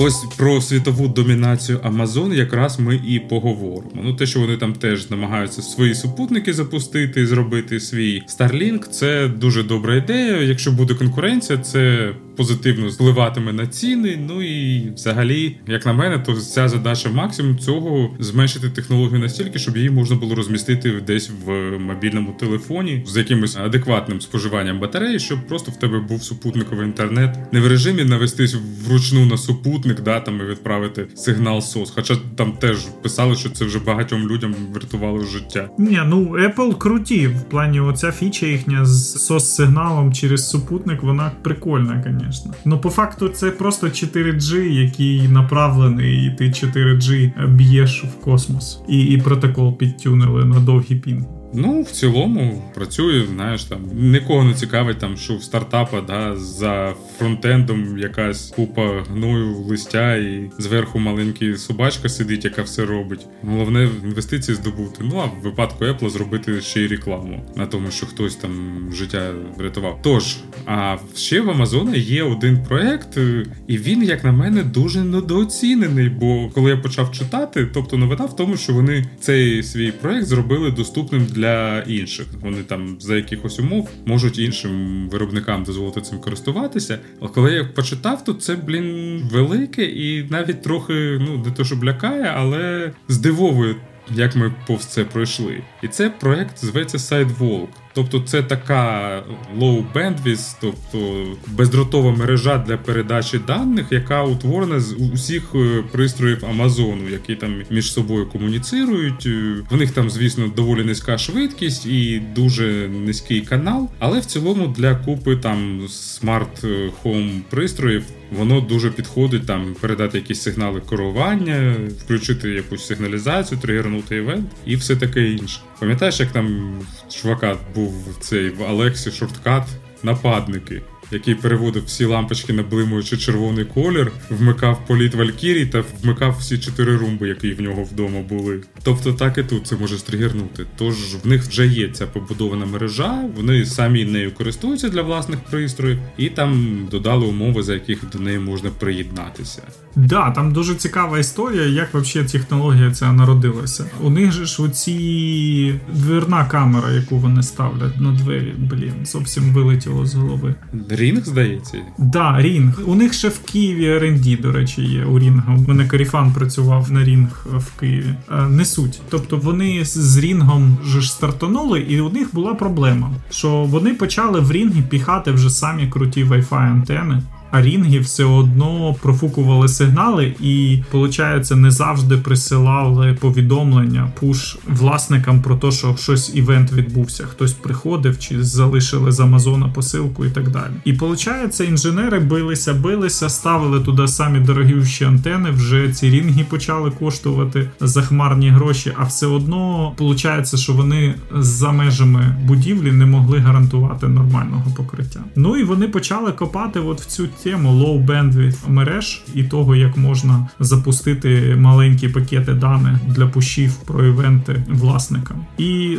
Ось 0.00 0.24
про 0.36 0.60
світову 0.60 1.08
домінацію 1.08 1.78
Amazon 1.78 2.34
якраз 2.34 2.80
ми 2.80 3.00
і 3.06 3.20
поговоримо. 3.20 4.02
Ну, 4.04 4.14
те, 4.14 4.26
що 4.26 4.40
вони 4.40 4.56
там 4.56 4.72
теж 4.72 5.10
намагаються 5.10 5.62
свої 5.62 5.94
супутники 5.94 6.54
запустити, 6.54 7.26
зробити 7.26 7.80
свій 7.80 8.22
Starlink, 8.28 8.88
це 8.88 9.28
дуже 9.28 9.62
добра 9.62 9.96
ідея. 9.96 10.42
Якщо 10.42 10.72
буде 10.72 10.94
конкуренція, 10.94 11.58
це 11.58 12.12
позитивно 12.38 12.88
впливатиме 12.88 13.52
на 13.52 13.66
ціни. 13.66 14.18
Ну 14.28 14.42
і 14.42 14.90
взагалі, 14.90 15.56
як 15.66 15.86
на 15.86 15.92
мене, 15.92 16.18
то 16.18 16.34
ця 16.34 16.68
задача 16.68 17.08
максимум 17.08 17.58
цього 17.58 18.10
зменшити 18.18 18.70
технологію 18.70 19.18
настільки, 19.18 19.58
щоб 19.58 19.76
її 19.76 19.90
можна 19.90 20.16
було 20.16 20.34
розмістити 20.34 21.00
десь 21.06 21.30
в 21.44 21.78
мобільному 21.78 22.36
телефоні 22.40 23.04
з 23.06 23.16
якимось 23.16 23.56
адекватним 23.56 24.20
споживанням 24.20 24.80
батареї, 24.80 25.18
щоб 25.18 25.46
просто 25.46 25.70
в 25.70 25.78
тебе 25.78 26.00
був 26.00 26.22
супутниковий 26.22 26.86
інтернет, 26.86 27.36
не 27.52 27.60
в 27.60 27.66
режимі 27.66 28.04
навестись 28.04 28.56
вручну 28.86 29.26
на 29.26 29.36
супутник, 29.36 30.00
да 30.00 30.20
там 30.20 30.40
і 30.40 30.44
відправити 30.44 31.06
сигнал 31.14 31.60
СОС. 31.60 31.92
Хоча 31.94 32.16
там 32.36 32.52
теж 32.52 32.78
писали, 33.02 33.36
що 33.36 33.50
це 33.50 33.64
вже 33.64 33.78
багатьом 33.78 34.28
людям 34.28 34.54
врятувало 34.72 35.24
життя. 35.24 35.70
Ні, 35.78 36.00
ну 36.06 36.28
Apple 36.28 36.78
круті 36.78 37.26
в 37.26 37.42
плані 37.42 37.80
оця 37.80 38.12
фіча 38.12 38.46
їхня 38.46 38.86
з 38.86 39.26
сос 39.26 39.54
сигналом 39.54 40.12
через 40.12 40.50
супутник, 40.50 41.02
вона 41.02 41.32
прикольна, 41.42 42.04
звісно 42.06 42.27
звісно. 42.32 42.52
Ну, 42.64 42.78
по 42.78 42.90
факту, 42.90 43.28
це 43.28 43.50
просто 43.50 43.86
4G, 43.86 44.62
який 44.62 45.28
направлений, 45.28 46.26
і 46.26 46.30
ти 46.30 46.44
4G 46.44 47.46
б'єш 47.48 48.04
в 48.04 48.20
космос. 48.24 48.82
І 48.88 49.04
і 49.04 49.18
протокол 49.18 49.78
підтюнили 49.78 50.44
на 50.44 50.60
довгі 50.60 50.94
пін. 50.94 51.26
Ну, 51.52 51.82
в 51.82 51.90
цілому 51.90 52.62
працює, 52.74 53.26
знаєш, 53.34 53.64
там 53.64 53.80
нікого 53.94 54.44
не 54.44 54.54
цікавить, 54.54 54.98
там 54.98 55.16
що 55.16 55.36
в 55.36 55.42
стартапа 55.42 56.00
да, 56.00 56.36
за 56.36 56.94
фронтендом 57.18 57.98
якась 57.98 58.52
купа 58.56 59.04
гною 59.10 59.56
листя, 59.56 60.14
і 60.14 60.50
зверху 60.58 60.98
маленький 60.98 61.56
собачка 61.56 62.08
сидить, 62.08 62.44
яка 62.44 62.62
все 62.62 62.84
робить. 62.84 63.26
Головне 63.42 63.88
інвестиції 64.04 64.54
здобути. 64.54 65.04
Ну 65.04 65.22
а 65.24 65.24
в 65.24 65.42
випадку 65.42 65.84
Apple 65.84 66.10
зробити 66.10 66.60
ще 66.60 66.80
й 66.80 66.86
рекламу 66.86 67.52
на 67.56 67.66
тому, 67.66 67.90
що 67.90 68.06
хтось 68.06 68.36
там 68.36 68.50
життя 68.94 69.30
врятував. 69.56 70.00
Тож, 70.02 70.36
а 70.66 70.96
ще 71.16 71.40
в 71.40 71.50
Амазона 71.50 71.96
є 71.96 72.22
один 72.22 72.64
проект, 72.64 73.18
і 73.66 73.78
він, 73.78 74.02
як 74.02 74.24
на 74.24 74.32
мене, 74.32 74.62
дуже 74.62 75.04
недооцінений. 75.04 76.08
Бо 76.08 76.50
коли 76.54 76.70
я 76.70 76.76
почав 76.76 77.12
читати, 77.12 77.68
тобто 77.74 77.96
новина 77.96 78.24
в 78.24 78.36
тому, 78.36 78.56
що 78.56 78.72
вони 78.72 79.04
цей 79.20 79.62
свій 79.62 79.92
проект 79.92 80.26
зробили 80.26 80.70
доступним 80.70 81.26
для 81.26 81.37
інших. 81.86 82.26
Вони 82.40 82.62
там 82.62 82.96
за 83.00 83.16
якихось 83.16 83.58
умов 83.58 83.90
можуть 84.06 84.38
іншим 84.38 85.08
виробникам 85.08 85.64
дозволити 85.64 86.00
цим 86.00 86.18
користуватися. 86.18 86.98
А 87.20 87.28
коли 87.28 87.52
я 87.52 87.64
почитав, 87.64 88.24
то 88.24 88.34
це, 88.34 88.56
блін, 88.56 89.20
велике 89.32 89.84
і 89.84 90.24
навіть 90.30 90.62
трохи, 90.62 91.18
ну, 91.20 91.42
не 91.46 91.50
то, 91.50 91.64
що 91.64 91.76
лякає, 91.84 92.32
але 92.36 92.92
здивовує, 93.08 93.74
як 94.14 94.36
ми 94.36 94.54
повз 94.66 94.86
це 94.86 95.04
пройшли. 95.04 95.62
І 95.82 95.88
це 95.88 96.10
проект 96.10 96.58
зветься 96.58 96.98
Sidewalk. 96.98 97.68
Тобто 97.94 98.20
це 98.20 98.42
така 98.42 99.22
low 99.58 99.84
bandwidth, 99.94 100.56
тобто 100.60 101.26
бездротова 101.46 102.12
мережа 102.12 102.58
для 102.58 102.76
передачі 102.76 103.40
даних, 103.46 103.86
яка 103.90 104.22
утворена 104.22 104.80
з 104.80 104.92
усіх 104.92 105.42
е, 105.54 105.84
пристроїв 105.92 106.46
Амазону, 106.50 107.08
які 107.10 107.34
там 107.34 107.62
між 107.70 107.92
собою 107.92 108.26
комуніцирують. 108.26 109.26
Е, 109.26 109.54
в 109.70 109.76
них 109.76 109.90
там, 109.90 110.10
звісно, 110.10 110.48
доволі 110.56 110.84
низька 110.84 111.18
швидкість 111.18 111.86
і 111.86 112.22
дуже 112.34 112.88
низький 112.88 113.40
канал. 113.40 113.88
Але 113.98 114.20
в 114.20 114.24
цілому 114.24 114.66
для 114.66 114.94
купи 114.94 115.36
там 115.36 115.88
смарт 115.88 116.64
хоум 117.02 117.42
пристроїв 117.50 118.04
воно 118.30 118.60
дуже 118.60 118.90
підходить 118.90 119.46
там 119.46 119.76
передати 119.80 120.18
якісь 120.18 120.42
сигнали 120.42 120.80
керування, 120.90 121.76
включити 122.04 122.50
якусь 122.50 122.86
сигналізацію, 122.86 123.60
тригернути 123.60 124.16
event 124.16 124.50
і 124.66 124.76
все 124.76 124.96
таке 124.96 125.30
інше. 125.30 125.60
Пам'ятаєш, 125.80 126.20
як 126.20 126.32
там 126.32 126.78
чувака 127.10 127.56
був 127.78 128.16
цей 128.20 128.50
в 128.50 128.62
Алексі 128.62 129.10
shortcut 129.10 129.68
нападники 130.02 130.82
який 131.10 131.34
переводив 131.34 131.84
всі 131.84 132.04
лампочки 132.04 132.52
на 132.52 132.62
блимуючий 132.62 133.18
червоний 133.18 133.64
колір, 133.64 134.12
вмикав 134.30 134.86
політ 134.86 135.14
Валькірій 135.14 135.66
та 135.66 135.84
вмикав 136.02 136.36
всі 136.40 136.58
чотири 136.58 136.96
румби, 136.96 137.28
які 137.28 137.52
в 137.52 137.60
нього 137.60 137.82
вдома 137.82 138.20
були. 138.20 138.60
Тобто 138.82 139.12
так 139.12 139.38
і 139.38 139.42
тут 139.42 139.66
це 139.66 139.76
може 139.76 139.98
стригернути. 139.98 140.66
Тож 140.76 140.94
в 141.24 141.26
них 141.26 141.42
вже 141.42 141.66
є 141.66 141.88
ця 141.88 142.06
побудована 142.06 142.66
мережа, 142.66 143.24
вони 143.36 143.66
самі 143.66 144.04
нею 144.04 144.32
користуються 144.32 144.88
для 144.88 145.02
власних 145.02 145.40
пристроїв, 145.40 145.98
і 146.16 146.28
там 146.28 146.78
додали 146.90 147.26
умови, 147.26 147.62
за 147.62 147.74
яких 147.74 147.98
до 148.12 148.18
неї 148.18 148.38
можна 148.38 148.70
приєднатися. 148.70 149.62
Да, 149.96 150.30
там 150.30 150.52
дуже 150.52 150.74
цікава 150.74 151.18
історія, 151.18 151.66
як 151.66 151.94
взагалі 151.94 152.28
технологія 152.28 152.90
ця 152.90 153.12
народилася. 153.12 153.84
У 154.02 154.10
них 154.10 154.32
же 154.32 154.46
ж 154.46 154.62
оці 154.62 155.74
дверна 155.92 156.44
камера, 156.44 156.90
яку 156.92 157.16
вони 157.16 157.42
ставлять 157.42 158.00
на 158.00 158.12
двері, 158.12 158.54
блін, 158.58 159.06
зовсім 159.06 159.52
вилетіло 159.52 160.06
з 160.06 160.14
голови. 160.14 160.54
Ring, 160.98 161.24
здається? 161.24 161.78
Да, 161.98 162.42
Ring. 162.42 162.80
У 162.86 162.94
них 162.94 163.12
ще 163.12 163.28
в 163.28 163.38
Києві 163.38 163.86
R&D, 163.86 164.40
до 164.40 164.52
речі, 164.52 164.82
є 164.82 165.04
у 165.04 165.18
Ring 165.18 165.42
а. 165.42 165.54
У 165.54 165.68
мене 165.68 165.86
Каріфан 165.86 166.32
працював 166.32 166.92
на 166.92 167.04
Ring 167.04 167.46
в 167.52 167.80
Києві. 167.80 168.14
Е, 168.30 168.42
не 168.48 168.64
суть. 168.64 169.00
Тобто 169.08 169.36
вони 169.36 169.84
з 169.84 170.18
Ring 170.18 170.58
ом 170.58 170.78
ж 170.84 171.12
стартанули, 171.12 171.80
і 171.80 172.00
у 172.00 172.10
них 172.10 172.28
була 172.32 172.54
проблема, 172.54 173.10
що 173.30 173.50
вони 173.50 173.94
почали 173.94 174.40
в 174.40 174.52
Ring 174.52 174.76
і 174.76 174.82
піхати 174.82 175.30
вже 175.30 175.50
самі 175.50 175.86
круті 175.86 176.24
Wi-Fi 176.24 176.70
антени 176.70 177.22
а 177.50 177.62
рінги 177.62 177.98
все 177.98 178.24
одно 178.24 178.96
профукували 179.02 179.68
сигнали, 179.68 180.34
і, 180.40 180.82
виходить, 180.92 181.50
не 181.56 181.70
завжди 181.70 182.16
присилали 182.16 183.16
повідомлення 183.20 184.12
пуш 184.20 184.56
власникам 184.66 185.42
про 185.42 185.56
те, 185.56 185.70
що 185.70 185.96
щось 185.96 186.34
івент 186.34 186.72
відбувся. 186.72 187.24
Хтось 187.26 187.52
приходив 187.52 188.18
чи 188.18 188.42
залишили 188.42 189.12
з 189.12 189.20
Амазона 189.20 189.68
посилку 189.68 190.24
і 190.24 190.30
так 190.30 190.50
далі. 190.50 190.72
І 190.84 190.92
виходить, 190.92 191.60
інженери 191.60 192.18
билися, 192.18 192.74
билися, 192.74 193.28
ставили 193.28 193.80
туди 193.80 194.08
самі 194.08 194.40
дорогіші 194.40 195.04
антени. 195.04 195.50
Вже 195.50 195.92
ці 195.92 196.10
рінги 196.10 196.44
почали 196.50 196.90
коштувати 196.90 197.70
захмарні 197.80 198.50
гроші, 198.50 198.92
а 198.98 199.04
все 199.04 199.26
одно 199.26 199.92
виходить, 199.98 200.58
що 200.58 200.72
вони 200.72 201.14
за 201.34 201.72
межами 201.72 202.36
будівлі 202.44 202.92
не 202.92 203.06
могли 203.06 203.38
гарантувати 203.38 204.08
нормального 204.08 204.72
покриття. 204.76 205.20
Ну 205.36 205.56
і 205.56 205.64
вони 205.64 205.88
почали 205.88 206.32
копати 206.32 206.80
от 206.80 207.00
в 207.00 207.06
цю 207.06 207.28
тему 207.42 207.70
low 207.70 208.06
bandwidth 208.06 208.68
мереж 208.68 209.22
і 209.34 209.44
того, 209.44 209.76
як 209.76 209.96
можна 209.96 210.48
запустити 210.60 211.56
маленькі 211.56 212.08
пакети 212.08 212.52
даних 212.52 212.94
для 213.06 213.26
пущів 213.26 213.74
про 213.74 214.06
івенти 214.06 214.62
власникам. 214.68 215.46
І 215.58 215.98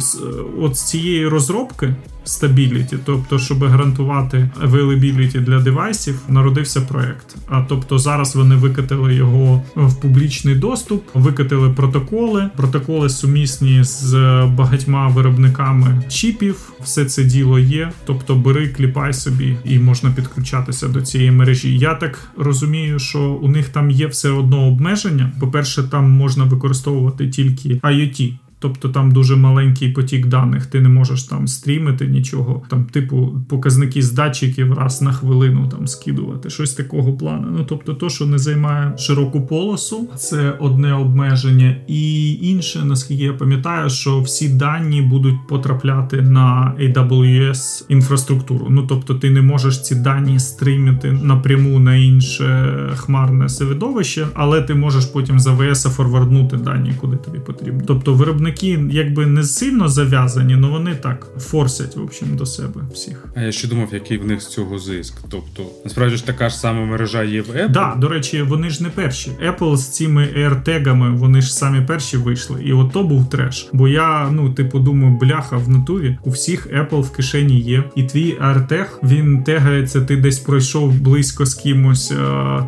от 0.61 0.75
з 0.75 0.89
цієї 0.89 1.27
розробки 1.27 1.95
Stability, 2.29 2.97
тобто, 3.05 3.39
щоб 3.39 3.63
гарантувати 3.63 4.49
availability 4.63 5.39
для 5.39 5.59
девайсів, 5.59 6.19
народився 6.27 6.81
проект. 6.81 7.35
А 7.47 7.61
тобто 7.61 7.99
зараз 7.99 8.35
вони 8.35 8.55
викатили 8.55 9.15
його 9.15 9.63
в 9.75 9.95
публічний 9.95 10.55
доступ, 10.55 11.03
викатили 11.13 11.69
протоколи. 11.69 12.49
Протоколи 12.55 13.09
сумісні 13.09 13.83
з 13.83 14.13
багатьма 14.57 15.07
виробниками 15.07 16.03
чіпів. 16.09 16.73
Все 16.83 17.05
це 17.05 17.23
діло 17.23 17.59
є. 17.59 17.91
Тобто, 18.05 18.35
бери, 18.35 18.67
кліпай 18.67 19.13
собі, 19.13 19.57
і 19.65 19.79
можна 19.79 20.11
підключатися 20.11 20.87
до 20.87 21.01
цієї 21.01 21.31
мережі. 21.31 21.77
Я 21.77 21.93
так 21.93 22.31
розумію, 22.37 22.99
що 22.99 23.19
у 23.19 23.47
них 23.47 23.69
там 23.69 23.91
є 23.91 24.07
все 24.07 24.29
одно 24.29 24.67
обмеження. 24.67 25.31
По 25.39 25.47
перше, 25.47 25.83
там 25.83 26.11
можна 26.11 26.43
використовувати 26.43 27.29
тільки 27.29 27.69
IoT. 27.69 28.33
Тобто 28.61 28.89
там 28.89 29.11
дуже 29.11 29.35
маленький 29.35 29.91
потік 29.91 30.27
даних, 30.27 30.65
ти 30.65 30.81
не 30.81 30.89
можеш 30.89 31.23
там 31.23 31.47
стрімити 31.47 32.07
нічого, 32.07 32.61
там, 32.69 32.85
типу, 32.85 33.35
показники 33.49 34.01
з 34.01 34.11
датчиків 34.11 34.73
раз 34.73 35.01
на 35.01 35.13
хвилину 35.13 35.67
там 35.67 35.87
скидувати, 35.87 36.49
щось 36.49 36.73
такого 36.73 37.13
плану. 37.13 37.47
Ну 37.51 37.65
тобто, 37.69 37.93
то, 37.93 38.09
що 38.09 38.25
не 38.25 38.37
займає 38.37 38.97
широку 38.97 39.41
полосу, 39.41 40.09
це 40.17 40.57
одне 40.59 40.93
обмеження, 40.93 41.75
і 41.87 42.33
інше, 42.33 42.79
наскільки 42.85 43.23
я 43.23 43.33
пам'ятаю, 43.33 43.89
що 43.89 44.21
всі 44.21 44.49
дані 44.49 45.01
будуть 45.01 45.47
потрапляти 45.47 46.21
на 46.21 46.73
AWS 46.79 47.85
інфраструктуру. 47.89 48.67
Ну 48.69 48.85
тобто, 48.89 49.15
ти 49.15 49.29
не 49.29 49.41
можеш 49.41 49.81
ці 49.81 49.95
дані 49.95 50.39
стрімити 50.39 51.11
напряму 51.11 51.79
на 51.79 51.95
інше 51.95 52.75
хмарне 52.95 53.49
середовище, 53.49 54.27
але 54.33 54.61
ти 54.61 54.75
можеш 54.75 55.05
потім 55.05 55.39
за 55.39 55.53
ВС 55.53 55.89
форварднути 55.89 56.57
дані, 56.57 56.93
куди 57.01 57.17
тобі 57.17 57.39
потрібно. 57.39 57.81
Тобто, 57.87 58.13
виробник 58.13 58.48
виробники 58.49 58.97
якби 58.97 59.25
не 59.25 59.43
сильно 59.43 59.87
зав'язані, 59.87 60.53
але 60.53 60.67
вони 60.67 60.95
так 60.95 61.27
форсять 61.37 61.95
в 61.95 62.01
общем, 62.01 62.35
до 62.35 62.45
себе 62.45 62.81
всіх. 62.93 63.25
А 63.35 63.41
я 63.41 63.51
ще 63.51 63.67
думав, 63.67 63.89
який 63.93 64.17
в 64.17 64.25
них 64.25 64.41
з 64.41 64.47
цього 64.47 64.79
зиск. 64.79 65.13
Тобто, 65.29 65.63
насправді 65.85 66.15
ж 66.15 66.25
така 66.25 66.49
ж 66.49 66.55
сама 66.55 66.85
мережа 66.85 67.23
є 67.23 67.41
в 67.41 67.45
Apple. 67.45 67.69
Да, 67.69 67.95
до 67.97 68.07
речі, 68.07 68.41
вони 68.41 68.69
ж 68.69 68.83
не 68.83 68.89
перші. 68.89 69.31
Apple 69.49 69.77
з 69.77 69.89
цими 69.89 70.23
AirTag-ами, 70.37 71.15
вони 71.15 71.41
ж 71.41 71.53
самі 71.53 71.81
перші 71.81 72.17
вийшли. 72.17 72.63
І 72.63 72.73
от 72.73 72.91
то 72.91 73.03
був 73.03 73.29
треш. 73.29 73.69
Бо 73.73 73.87
я, 73.87 74.29
ну, 74.31 74.53
типу, 74.53 74.79
думаю, 74.79 75.17
бляха 75.21 75.57
в 75.57 75.69
натурі 75.69 76.17
у 76.23 76.29
всіх 76.29 76.67
Apple 76.67 77.01
в 77.01 77.11
кишені 77.11 77.59
є. 77.59 77.83
І 77.95 78.03
твій 78.03 78.37
AirTag, 78.41 78.85
він 79.03 79.43
тегається, 79.43 80.01
ти 80.01 80.17
десь 80.17 80.39
пройшов 80.39 80.93
близько 80.93 81.45
з 81.45 81.53
кимось, 81.53 82.13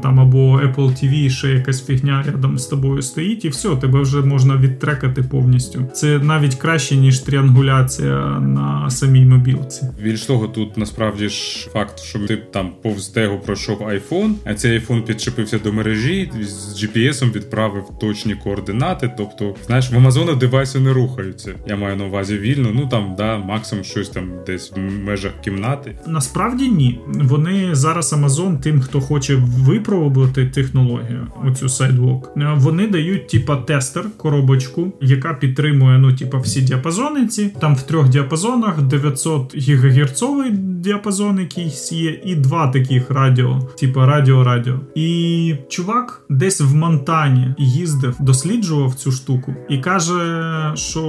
там 0.03 0.19
або 0.19 0.57
Apple 0.57 0.75
TV, 0.75 1.29
ще 1.29 1.49
якась 1.49 1.85
фігня 1.85 2.23
рядом 2.27 2.57
з 2.57 2.65
тобою 2.65 3.01
стоїть, 3.01 3.45
і 3.45 3.49
все, 3.49 3.75
тебе 3.75 4.01
вже 4.01 4.21
можна 4.21 4.55
відтрекати 4.55 5.23
повністю 5.23 5.70
повністю. 5.71 5.95
Це 5.95 6.19
навіть 6.19 6.55
краще 6.55 6.95
ніж 6.95 7.19
тріангуляція 7.19 8.39
на 8.39 8.89
самій 8.89 9.25
мобілці. 9.25 9.81
Більш 10.03 10.21
того, 10.21 10.47
тут 10.47 10.77
насправді 10.77 11.29
ж 11.29 11.69
факт, 11.69 11.99
що 11.99 12.19
ти 12.19 12.37
там 12.37 12.71
повз 12.83 13.07
тегу 13.07 13.39
пройшов 13.45 13.81
iPhone, 13.81 14.33
а 14.45 14.53
цей 14.53 14.79
iPhone 14.79 15.01
підчепився 15.01 15.59
до 15.59 15.73
мережі 15.73 16.31
з 16.41 16.83
GPS 16.83 17.31
відправив 17.31 17.83
точні 18.01 18.35
координати. 18.35 19.11
Тобто, 19.17 19.55
знаєш, 19.65 19.91
в 19.91 19.97
Амазона 19.97 20.35
девайси 20.35 20.79
не 20.79 20.93
рухаються. 20.93 21.53
Я 21.67 21.75
маю 21.75 21.95
на 21.95 22.05
увазі 22.05 22.37
вільно. 22.37 22.69
Ну 22.73 22.87
там 22.87 23.15
да, 23.17 23.37
максимум 23.37 23.83
щось 23.83 24.09
там 24.09 24.31
десь 24.45 24.71
в 24.71 24.79
межах 24.79 25.31
кімнати. 25.43 25.95
Насправді 26.07 26.69
ні. 26.69 26.99
Вони 27.07 27.75
зараз 27.75 28.13
Amazon 28.13 28.59
тим, 28.59 28.81
хто 28.81 29.01
хоче 29.01 29.35
випробувати 29.35 30.45
технологію, 30.45 31.27
оцю 31.47 31.65
Sidewalk, 31.65 32.55
вони 32.59 32.87
дають 32.87 33.27
типа 33.27 33.55
тестер, 33.55 34.05
коробочку, 34.17 34.93
яка 35.01 35.33
підтримує 35.33 35.60
підтримує 35.61 35.97
ну, 35.97 36.13
типу, 36.13 36.39
всі 36.39 36.61
діапазони 36.61 37.27
ці. 37.27 37.47
Там 37.47 37.75
в 37.75 37.81
трьох 37.81 38.09
діапазонах 38.09 38.81
900 38.81 39.55
гігагерцовий 39.55 40.51
діапазон, 40.51 41.39
якийсь 41.39 41.91
є, 41.91 42.21
і 42.25 42.35
два 42.35 42.67
таких 42.67 43.11
радіо, 43.11 43.59
типу 43.79 43.99
радіо-радіо. 43.99 44.79
І 44.95 45.55
чувак 45.69 46.21
десь 46.29 46.61
в 46.61 46.75
Монтані 46.75 47.55
їздив, 47.57 48.15
досліджував 48.19 48.93
цю 48.93 49.11
штуку 49.11 49.55
і 49.69 49.77
каже, 49.77 50.71
що 50.75 51.01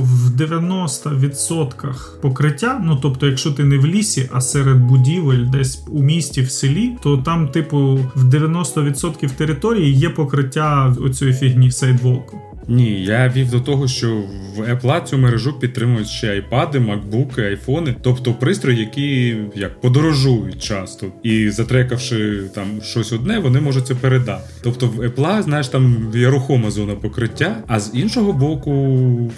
в 0.00 0.40
90% 0.40 2.20
покриття, 2.22 2.80
ну 2.84 2.98
тобто, 3.02 3.26
якщо 3.26 3.50
ти 3.50 3.64
не 3.64 3.78
в 3.78 3.86
лісі, 3.86 4.28
а 4.32 4.40
серед 4.40 4.78
будівель, 4.78 5.46
десь 5.46 5.84
у 5.88 6.02
місті, 6.02 6.42
в 6.42 6.50
селі, 6.50 6.92
то 7.02 7.16
там, 7.16 7.48
типу, 7.48 7.78
в 8.14 8.24
90% 8.24 9.30
території 9.30 9.94
є 9.94 10.10
покриття 10.10 10.96
оцієї 11.00 11.36
фігні 11.36 11.70
сейдволку. 11.70 12.51
Ні, 12.68 13.04
я 13.04 13.28
вів 13.28 13.50
до 13.50 13.60
того, 13.60 13.88
що 13.88 14.22
в 14.56 14.60
Apple 14.60 15.04
цю 15.04 15.18
мережу 15.18 15.58
підтримують 15.58 16.08
ще 16.08 16.30
айпади, 16.30 16.80
макбуки, 16.80 17.42
айфони, 17.42 17.96
тобто 18.02 18.34
пристрої, 18.34 18.78
які 18.78 19.36
як 19.54 19.80
подорожують 19.80 20.62
часто, 20.62 21.06
і 21.22 21.50
затрекавши 21.50 22.42
там 22.54 22.66
щось 22.82 23.12
одне, 23.12 23.38
вони 23.38 23.60
можуть 23.60 23.86
це 23.86 23.94
передати. 23.94 24.44
Тобто 24.62 24.86
в 24.86 25.00
Apple, 25.00 25.42
знаєш, 25.42 25.68
там 25.68 26.12
є 26.14 26.30
рухома 26.30 26.70
зона 26.70 26.94
покриття, 26.94 27.56
а 27.66 27.80
з 27.80 27.90
іншого 27.94 28.32
боку, 28.32 28.72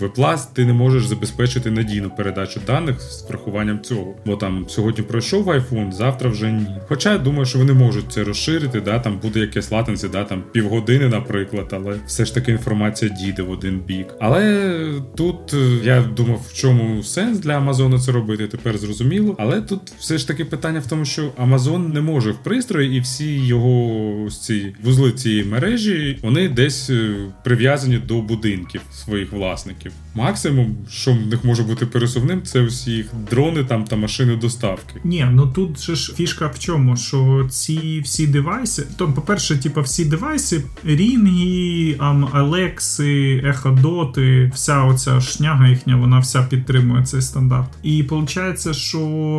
в 0.01 0.05
Apple 0.05 0.39
ти 0.53 0.65
не 0.65 0.73
можеш 0.73 1.07
забезпечити 1.07 1.71
надійну 1.71 2.11
передачу 2.11 2.61
даних 2.67 3.01
з 3.01 3.29
врахуванням 3.29 3.81
цього. 3.83 4.15
Бо 4.27 4.37
там 4.37 4.65
сьогодні 4.69 5.05
пройшов 5.05 5.49
iPhone, 5.49 5.93
завтра 5.93 6.31
вже 6.31 6.53
ні. 6.53 6.67
Хоча 6.89 7.13
я 7.13 7.19
думаю, 7.19 7.47
що 7.47 7.59
вони 7.59 7.73
можуть 7.73 8.13
це 8.13 8.25
розширити, 8.25 8.81
да, 8.81 8.99
там 8.99 9.19
буде 9.23 9.41
якесь 9.41 9.71
латенці, 9.71 10.09
да, 10.09 10.25
там 10.25 10.43
півгодини, 10.53 11.09
наприклад, 11.09 11.67
але 11.71 11.97
все 12.07 12.25
ж 12.25 12.35
таки 12.35 12.53
інформація 12.53 13.14
дійде 13.21 13.43
в 13.43 13.51
один 13.51 13.79
бік. 13.79 14.07
Але 14.21 14.81
тут 15.17 15.55
е, 15.55 15.81
я 15.85 16.03
думав, 16.03 16.47
в 16.49 16.55
чому 16.55 17.03
сенс 17.03 17.39
для 17.39 17.53
Амазону 17.53 17.99
це 17.99 18.13
робити, 18.13 18.47
тепер 18.47 18.79
зрозуміло. 18.79 19.37
Але 19.39 19.61
тут 19.61 19.81
все 19.99 20.19
ж 20.19 20.29
таки 20.29 20.45
питання 20.45 20.81
в 20.81 20.87
тому, 20.87 21.05
що 21.05 21.33
Амазон 21.37 21.93
не 21.93 22.01
може 22.01 22.31
в 22.31 22.37
пристрої, 22.37 22.97
і 22.97 23.01
всі 23.01 23.47
його 23.47 24.31
ці 24.31 24.75
вузли 24.83 25.13
цієї 25.13 25.45
мережі 25.45 26.19
вони 26.23 26.49
десь 26.49 26.91
е, 26.91 27.15
прив'язані 27.45 27.99
до 27.99 28.21
будинків 28.21 28.81
своїх 28.93 29.33
власників. 29.33 29.93
Максимум, 30.15 30.77
що 30.91 31.13
в 31.13 31.27
них 31.27 31.45
може 31.45 31.63
бути 31.63 31.87
пересувним, 31.87 32.43
це 32.43 32.63
всі 32.63 33.05
дрони 33.31 33.65
там 33.65 33.85
та 33.85 33.97
машини 33.97 34.37
доставки. 34.37 35.01
Ні, 35.05 35.27
ну 35.31 35.47
тут 35.47 35.81
же 35.81 35.95
ж 35.95 36.15
фішка 36.15 36.47
в 36.47 36.59
чому, 36.59 36.97
що 36.97 37.49
ці 37.51 38.01
всі 38.01 38.27
девайси, 38.27 38.87
то, 38.97 39.13
по-перше, 39.13 39.57
типа 39.57 39.81
всі 39.81 40.05
девайси, 40.05 40.63
рінги, 40.85 41.97
Алекси, 42.33 43.04
Еходоти, 43.45 44.51
вся 44.55 44.85
оця 44.85 45.21
шняга 45.21 45.69
їхня, 45.69 45.97
вона 45.97 46.19
вся 46.19 46.43
підтримує 46.43 47.05
цей 47.05 47.23
стандарт. 47.23 47.69
І 47.83 48.03
виходить, 48.03 48.77
що 48.77 48.99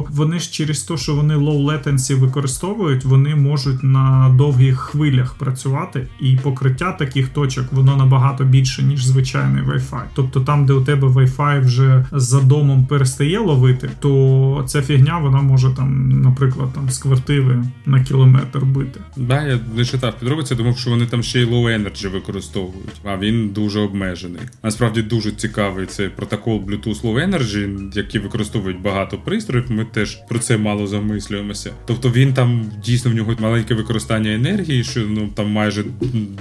вони 0.09 0.39
ж 0.39 0.51
через 0.51 0.81
те, 0.81 0.97
що 0.97 1.15
вони 1.15 1.35
low 1.35 1.65
latency 1.65 2.15
використовують, 2.15 3.05
вони 3.05 3.35
можуть 3.35 3.83
на 3.83 4.29
довгих 4.37 4.79
хвилях 4.79 5.33
працювати, 5.33 6.07
і 6.19 6.37
покриття 6.43 6.91
таких 6.91 7.29
точок 7.29 7.65
воно 7.71 7.95
набагато 7.95 8.43
більше, 8.43 8.83
ніж 8.83 9.05
звичайний 9.05 9.63
Wi-Fi. 9.63 10.01
Тобто 10.13 10.39
там 10.39 10.65
де 10.65 10.73
у 10.73 10.81
тебе 10.81 11.07
Wi-Fi 11.07 11.65
вже 11.65 12.05
за 12.11 12.41
домом 12.41 12.85
перестає 12.85 13.39
ловити, 13.39 13.89
то 13.99 14.63
ця 14.67 14.81
фігня 14.81 15.17
вона 15.17 15.41
може 15.41 15.69
там, 15.69 16.09
наприклад, 16.21 16.73
там 16.73 16.89
з 16.89 16.97
квартири 16.97 17.63
на 17.85 18.03
кілометр 18.03 18.59
бити. 18.59 18.99
Да, 19.17 19.43
я 19.43 19.59
не 19.75 19.85
читав 19.85 20.13
підробиці, 20.19 20.55
думав, 20.55 20.77
що 20.77 20.89
вони 20.89 21.05
там 21.05 21.23
ще 21.23 21.41
й 21.41 21.45
low 21.45 21.63
energy 21.63 22.11
використовують. 22.11 23.01
А 23.03 23.17
він 23.17 23.49
дуже 23.55 23.79
обмежений. 23.79 24.41
Насправді 24.63 25.01
дуже 25.01 25.31
цікавий 25.31 25.85
цей 25.85 26.09
протокол 26.09 26.57
Bluetooth 26.59 27.01
Low 27.01 27.29
Energy, 27.29 27.91
який 27.97 28.21
використовують 28.21 28.81
багато 28.81 29.17
пристроїв. 29.17 29.71
Ми 29.71 29.85
теж 29.85 30.17
про 30.29 30.39
це 30.39 30.57
мало 30.57 30.87
замислюємося. 30.87 31.71
Тобто 31.85 32.11
він 32.11 32.33
там 32.33 32.71
дійсно 32.83 33.11
в 33.11 33.13
нього 33.13 33.35
маленьке 33.39 33.73
використання 33.73 34.33
енергії, 34.33 34.83
що 34.83 34.99
ну 34.99 35.27
там 35.35 35.51
майже 35.51 35.83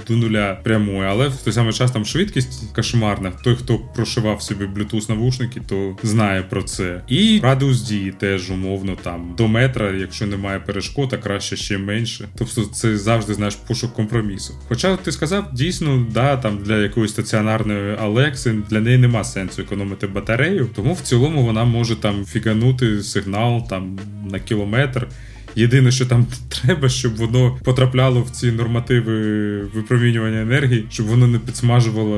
до 0.07 0.15
нуля 0.15 0.59
прямує, 0.63 1.07
але 1.07 1.27
в 1.27 1.35
той 1.35 1.53
самий 1.53 1.73
час 1.73 1.91
там 1.91 2.05
швидкість 2.05 2.75
кошмарна. 2.75 3.31
Той, 3.43 3.55
хто 3.55 3.77
прошивав 3.77 4.41
собі 4.41 4.65
Bluetooth 4.65 5.09
навушники, 5.09 5.61
то 5.67 5.97
знає 6.03 6.41
про 6.41 6.63
це. 6.63 7.01
І 7.07 7.39
радіус 7.43 7.81
дії 7.81 8.11
теж 8.11 8.51
умовно 8.51 8.97
там 9.03 9.33
до 9.37 9.47
метра, 9.47 9.91
якщо 9.91 10.27
немає 10.27 10.59
перешкод, 10.59 11.13
а 11.13 11.17
краще 11.17 11.55
ще 11.55 11.77
менше. 11.77 12.27
Тобто 12.37 12.61
це 12.61 12.97
завжди 12.97 13.33
знаєш 13.33 13.55
пошук 13.55 13.93
компромісу. 13.93 14.53
Хоча 14.67 14.95
ти 14.97 15.11
сказав, 15.11 15.53
дійсно, 15.53 16.07
да, 16.11 16.37
там 16.37 16.57
для 16.63 16.77
якоїсь 17.05 17.27
стаціонарної 17.27 17.95
Алекси 17.99 18.55
для 18.69 18.79
неї 18.79 18.97
нема 18.97 19.23
сенсу 19.23 19.61
економити 19.61 20.07
батарею, 20.07 20.69
тому 20.75 20.93
в 20.93 21.01
цілому 21.01 21.45
вона 21.45 21.65
може 21.65 21.95
там 21.95 22.25
фіганути 22.25 23.03
сигнал 23.03 23.67
там 23.69 23.99
на 24.31 24.39
кілометр. 24.39 25.07
Єдине, 25.55 25.91
що 25.91 26.05
там 26.05 26.25
треба, 26.49 26.89
щоб 26.89 27.15
воно 27.15 27.57
потрапляло 27.63 28.21
в 28.21 28.29
ці 28.29 28.51
нормативи 28.51 29.15
випромінювання 29.63 30.41
енергії, 30.41 30.85
щоб 30.89 31.05
воно 31.05 31.27
не 31.27 31.39
підсмажувало 31.39 32.17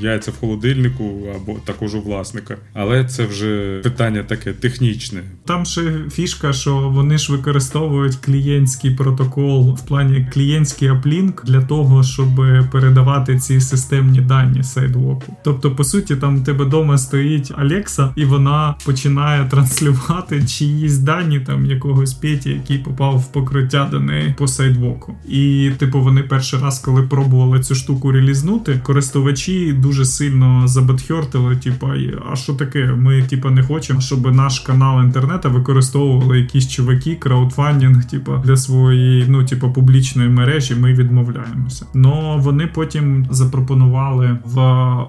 яйця 0.00 0.30
в 0.30 0.36
холодильнику 0.36 1.28
або 1.36 1.56
також 1.64 1.94
у 1.94 2.00
власника. 2.00 2.56
Але 2.74 3.04
це 3.04 3.26
вже 3.26 3.80
питання 3.82 4.22
таке 4.22 4.52
технічне. 4.52 5.22
Там 5.44 5.64
ще 5.64 5.92
фішка, 6.12 6.52
що 6.52 6.76
вони 6.76 7.18
ж 7.18 7.32
використовують 7.32 8.16
клієнтський 8.16 8.90
протокол 8.90 9.74
в 9.74 9.86
плані 9.86 10.28
клієнтський 10.32 10.88
аплінк 10.88 11.44
для 11.44 11.60
того, 11.60 12.02
щоб 12.02 12.28
передавати 12.72 13.38
ці 13.38 13.60
системні 13.60 14.20
дані 14.20 14.62
сайдвоку. 14.62 15.36
Тобто, 15.44 15.70
по 15.70 15.84
суті, 15.84 16.16
там 16.16 16.40
у 16.40 16.44
тебе 16.44 16.64
вдома 16.64 16.98
стоїть 16.98 17.52
Алекса, 17.56 18.12
і 18.16 18.24
вона 18.24 18.74
починає 18.84 19.44
транслювати 19.50 20.46
чиїсь 20.46 20.98
дані 20.98 21.40
там 21.40 21.66
якогось 21.66 22.14
Петі, 22.14 22.57
який 22.58 22.78
попав 22.78 23.18
в 23.18 23.32
покриття 23.32 23.88
до 23.90 24.00
неї 24.00 24.34
по 24.38 24.48
сайдвоку. 24.48 25.14
І, 25.28 25.70
типу, 25.78 26.00
вони 26.00 26.22
перший 26.22 26.60
раз, 26.60 26.78
коли 26.78 27.02
пробували 27.02 27.60
цю 27.60 27.74
штуку 27.74 28.12
релізнути, 28.12 28.80
користувачі 28.82 29.72
дуже 29.72 30.04
сильно 30.04 30.68
забатхьортили, 30.68 31.56
типу, 31.56 31.86
а 32.32 32.36
що 32.36 32.54
таке? 32.54 32.84
Ми, 32.84 33.22
типу, 33.22 33.50
не 33.50 33.62
хочемо, 33.62 34.00
щоб 34.00 34.34
наш 34.34 34.60
канал 34.60 35.04
інтернету 35.04 35.50
використовували 35.50 36.40
якісь 36.40 36.68
чуваки, 36.68 37.14
краудфандинг, 37.14 38.04
типу, 38.04 38.32
для 38.44 38.56
своєї, 38.56 39.24
ну, 39.28 39.44
типу, 39.44 39.72
публічної 39.72 40.28
мережі. 40.28 40.74
Ми 40.74 40.94
відмовляємося. 40.94 41.86
Но 41.94 42.38
вони 42.38 42.66
потім 42.66 43.26
запропонували 43.30 44.38
в 44.44 44.60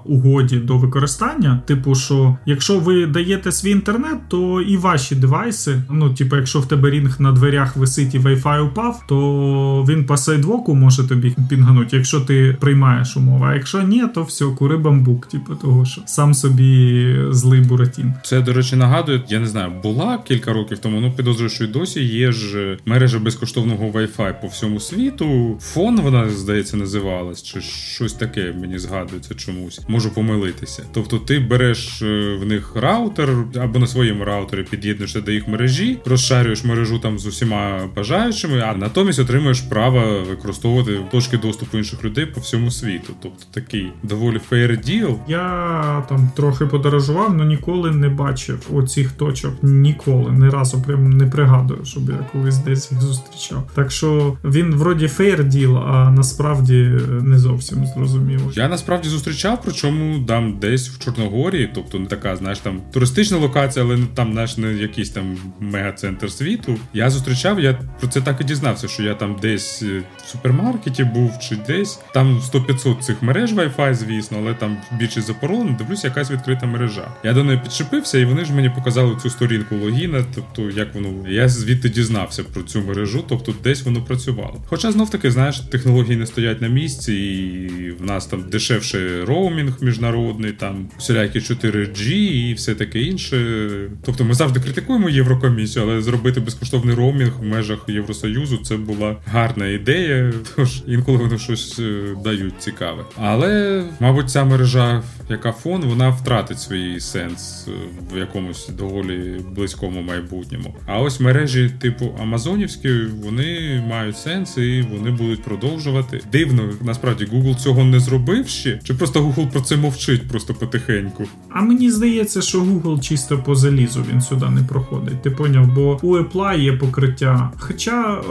угоді 0.06 0.58
до 0.58 0.78
використання, 0.78 1.62
типу, 1.66 1.96
що 1.96 2.38
якщо 2.46 2.80
ви 2.80 3.06
даєте 3.06 3.52
свій 3.52 3.72
інтернет, 3.72 4.20
то 4.28 4.62
і 4.62 4.78
ваші 4.78 5.16
девайси, 5.16 5.82
ну, 5.92 6.14
типу, 6.14 6.36
якщо 6.36 6.60
в 6.60 6.66
тебе 6.66 6.90
рінг 6.90 7.16
на 7.20 7.32
дверях 7.40 7.76
висить 7.76 8.16
і 8.16 8.20
Wi-Fi 8.20 8.60
упав, 8.68 9.04
то 9.08 9.86
він 9.90 10.06
по 10.06 10.18
сайдвоку 10.18 10.76
може 10.76 11.08
тобі 11.08 11.36
пінганути, 11.50 11.98
якщо 11.98 12.22
ти 12.22 12.58
приймаєш 12.60 13.18
умови. 13.18 13.48
А 13.50 13.54
якщо 13.54 13.82
ні, 13.82 14.04
то 14.16 14.24
все, 14.24 14.46
кури 14.46 14.78
бамбук, 14.78 15.26
типу 15.26 15.56
того, 15.56 15.86
що 15.86 16.02
сам 16.06 16.34
собі 16.34 17.16
злий 17.30 17.62
буратін. 17.62 18.14
Це, 18.24 18.42
до 18.42 18.54
речі, 18.54 18.76
нагадує, 18.76 19.22
я 19.30 19.40
не 19.40 19.48
знаю, 19.48 19.72
була 19.84 20.20
кілька 20.28 20.54
років 20.54 20.78
тому, 20.78 21.00
ну 21.00 21.12
підозрюю, 21.12 21.50
що 21.50 21.64
й 21.64 21.68
досі 21.68 22.04
є 22.04 22.32
ж 22.32 22.78
мережа 22.86 23.20
безкоштовного 23.20 23.86
Wi-Fi 23.86 24.42
по 24.42 24.48
всьому 24.48 24.80
світу. 24.80 25.58
Фон 25.62 26.02
вона, 26.02 26.30
здається, 26.30 26.78
називалась, 26.78 27.44
чи 27.44 27.62
щось 27.62 28.14
таке 28.14 28.54
мені 28.62 28.80
згадується 28.80 29.36
чомусь. 29.36 29.82
Можу 29.88 30.14
помилитися. 30.14 30.84
Тобто 30.94 31.18
ти 31.18 31.40
береш 31.40 32.02
е, 32.02 32.38
в 32.42 32.46
них 32.46 32.76
раутер 32.76 33.30
або 33.62 33.80
на 33.80 33.88
своєму 33.88 34.26
раутері 34.26 34.64
під'єднуєшся 34.64 35.22
до 35.22 35.32
їх 35.32 35.48
мережі, 35.48 35.98
розшарюєш 36.06 36.64
мережу 36.64 37.00
там 37.00 37.20
з 37.20 37.26
усіма 37.30 37.90
бажаючими, 37.96 38.60
а 38.60 38.74
натомість 38.74 39.20
отримуєш 39.20 39.62
право 39.62 40.24
використовувати 40.30 41.00
точки 41.12 41.38
доступу 41.38 41.78
інших 41.78 42.04
людей 42.04 42.26
по 42.26 42.42
всьому 42.42 42.72
світу. 42.72 43.14
Тобто 43.22 43.44
такий 43.52 43.92
доволі 44.04 44.40
fair 44.52 44.90
deal. 44.90 45.18
Я 45.28 46.06
там 46.10 46.32
трохи 46.36 46.66
подорожував, 46.66 47.36
але 47.36 47.46
ніколи 47.46 47.92
не 47.92 48.10
бачив 48.10 48.68
оцих 48.74 49.12
точок. 49.12 49.54
Ніколи, 49.62 50.32
ні 50.32 50.50
разу 50.50 50.82
прям 50.82 51.10
не 51.10 51.26
пригадую, 51.26 51.86
щоб 51.86 52.10
я 52.10 52.26
колись 52.32 52.58
десь 52.58 52.92
їх 52.92 53.02
зустрічав. 53.02 53.70
Так 53.76 53.92
що 53.92 54.38
він 54.44 54.76
вроді 54.76 55.06
fair 55.06 55.44
deal, 55.44 55.88
а 55.88 56.12
насправді 56.12 56.92
не 57.22 57.40
зовсім 57.40 57.86
зрозуміло. 57.86 58.52
Я 58.54 58.68
насправді 58.68 59.10
зустрічав, 59.10 59.62
причому 59.66 60.20
там 60.20 60.58
десь 60.60 60.90
в 60.90 61.04
Чорногорії, 61.04 61.72
тобто 61.76 62.00
не 62.00 62.06
така, 62.06 62.36
знаєш, 62.36 62.60
там 62.60 62.82
туристична 62.94 63.38
локація, 63.38 63.86
але 63.86 63.98
там 64.14 64.32
знаєш, 64.32 64.58
не 64.58 64.74
якийсь 64.74 65.10
там 65.10 65.38
мега-центр 65.60 66.32
світу. 66.32 66.76
Я 66.94 67.10
зустрічав 67.20 67.60
я 67.60 67.74
про 68.00 68.08
це 68.08 68.22
так 68.22 68.42
і 68.42 68.44
дізнався, 68.44 68.88
що 68.88 69.04
я 69.04 69.14
там 69.14 69.36
десь 69.42 69.82
е, 69.84 70.04
в 70.18 70.30
супермаркеті 70.30 71.04
був 71.04 71.40
чи 71.40 71.56
десь. 71.56 72.00
Там 72.14 72.42
100-500 72.54 73.00
цих 73.00 73.24
мереж 73.24 73.54
Wi-Fi, 73.54 73.94
звісно, 73.94 74.38
але 74.42 74.54
там 74.54 74.78
більше 75.00 75.22
запоролено, 75.22 75.76
дивлюся, 75.78 76.08
якась 76.08 76.32
відкрита 76.32 76.66
мережа. 76.66 77.08
Я 77.24 77.34
до 77.34 77.44
неї 77.44 77.60
підчепився, 77.64 78.18
і 78.18 78.26
вони 78.26 78.46
ж 78.46 78.54
мені 78.54 78.70
показали 78.70 79.16
цю 79.24 79.30
сторінку 79.30 79.76
логіна, 79.76 80.26
тобто 80.36 80.80
як 80.80 80.96
воно. 80.96 81.30
Я 81.30 81.50
звідти 81.50 81.90
дізнався 81.90 82.44
про 82.44 82.62
цю 82.62 82.82
мережу, 82.82 83.24
тобто 83.30 83.54
десь 83.64 83.84
воно 83.84 84.02
працювало. 84.02 84.64
Хоча 84.68 84.92
знов 84.92 85.10
таки, 85.10 85.32
знаєш, 85.32 85.60
технології 85.60 86.16
не 86.16 86.26
стоять 86.26 86.62
на 86.62 86.68
місці, 86.68 87.14
і 87.14 87.92
в 87.92 88.06
нас 88.06 88.26
там 88.26 88.44
дешевше 88.50 89.26
роумінг 89.26 89.74
міжнародний, 89.82 90.52
там 90.52 90.88
всілякі 90.98 91.40
4G 91.40 92.12
і 92.14 92.54
все 92.54 92.76
таке 92.76 93.02
інше. 93.02 93.70
Тобто 94.06 94.24
ми 94.26 94.34
завжди 94.34 94.60
критикуємо 94.60 95.10
Єврокомісію, 95.10 95.86
але 95.86 96.02
зробити 96.02 96.40
безкоштовний 96.40 96.96
роумінг 96.96 97.09
роумінг 97.10 97.32
в 97.40 97.44
межах 97.44 97.80
Євросоюзу 97.88 98.58
це 98.58 98.78
була 98.78 99.16
гарна 99.26 99.68
ідея, 99.68 100.34
тож 100.56 100.84
інколи 100.88 101.18
вони 101.18 101.38
щось 101.38 101.80
е, 101.80 102.04
дають 102.24 102.54
цікаве. 102.60 103.04
Але, 103.18 103.84
мабуть, 104.00 104.30
ця 104.30 104.46
мережа, 104.46 105.04
яка 105.30 105.52
фон, 105.52 105.82
вона 105.86 106.10
втратить 106.10 106.60
свій 106.60 107.00
сенс 107.00 107.68
е, 107.68 107.72
в 108.14 108.18
якомусь 108.18 108.70
доволі 108.70 109.42
близькому 109.56 110.02
майбутньому. 110.02 110.76
А 110.86 111.00
ось 111.00 111.20
мережі 111.20 111.72
типу 111.82 112.16
Амазонівські 112.22 112.90
вони 113.24 113.84
мають 113.90 114.18
сенс 114.18 114.58
і 114.58 114.86
вони 114.92 115.12
будуть 115.12 115.44
продовжувати. 115.44 116.22
Дивно, 116.32 116.64
насправді 116.82 117.26
Google 117.26 117.56
цього 117.56 117.84
не 117.84 118.00
зробив 118.00 118.48
ще, 118.48 118.80
чи 118.84 118.94
просто 118.94 119.20
Google 119.22 119.52
про 119.52 119.62
це 119.62 119.78
мовчить 119.78 120.28
просто 120.28 120.54
потихеньку. 120.54 121.24
А 121.50 121.62
мені 121.62 121.92
здається, 121.92 122.42
що 122.42 122.62
Google 122.62 123.02
чисто 123.02 123.38
по 123.38 123.56
залізу 123.56 124.06
він 124.12 124.22
сюди 124.22 124.50
не 124.50 124.64
проходить. 124.64 125.22
Ти 125.22 125.32
поняв, 125.32 125.74
бо 125.76 126.00
у 126.02 126.18
Apple 126.18 126.60
є 126.60 126.74
покриття. 126.90 127.52
Хоча, 127.60 128.22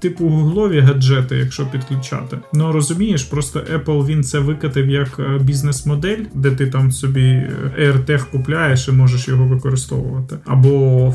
типу, 0.00 0.28
гуглові 0.28 0.80
гаджети, 0.80 1.36
якщо 1.36 1.66
підключати. 1.66 2.38
Ну 2.52 2.72
розумієш, 2.72 3.22
просто 3.22 3.58
Apple 3.58 4.06
він 4.06 4.24
це 4.24 4.38
викатив 4.38 4.88
як 4.88 5.18
е, 5.18 5.38
бізнес-модель, 5.38 6.24
де 6.34 6.50
ти 6.50 6.66
там 6.66 6.92
собі 6.92 7.24
е, 7.24 7.50
AirTag 7.78 8.30
купляєш 8.30 8.88
і 8.88 8.92
можеш 8.92 9.28
його 9.28 9.44
використовувати. 9.44 10.36
Або 10.46 10.68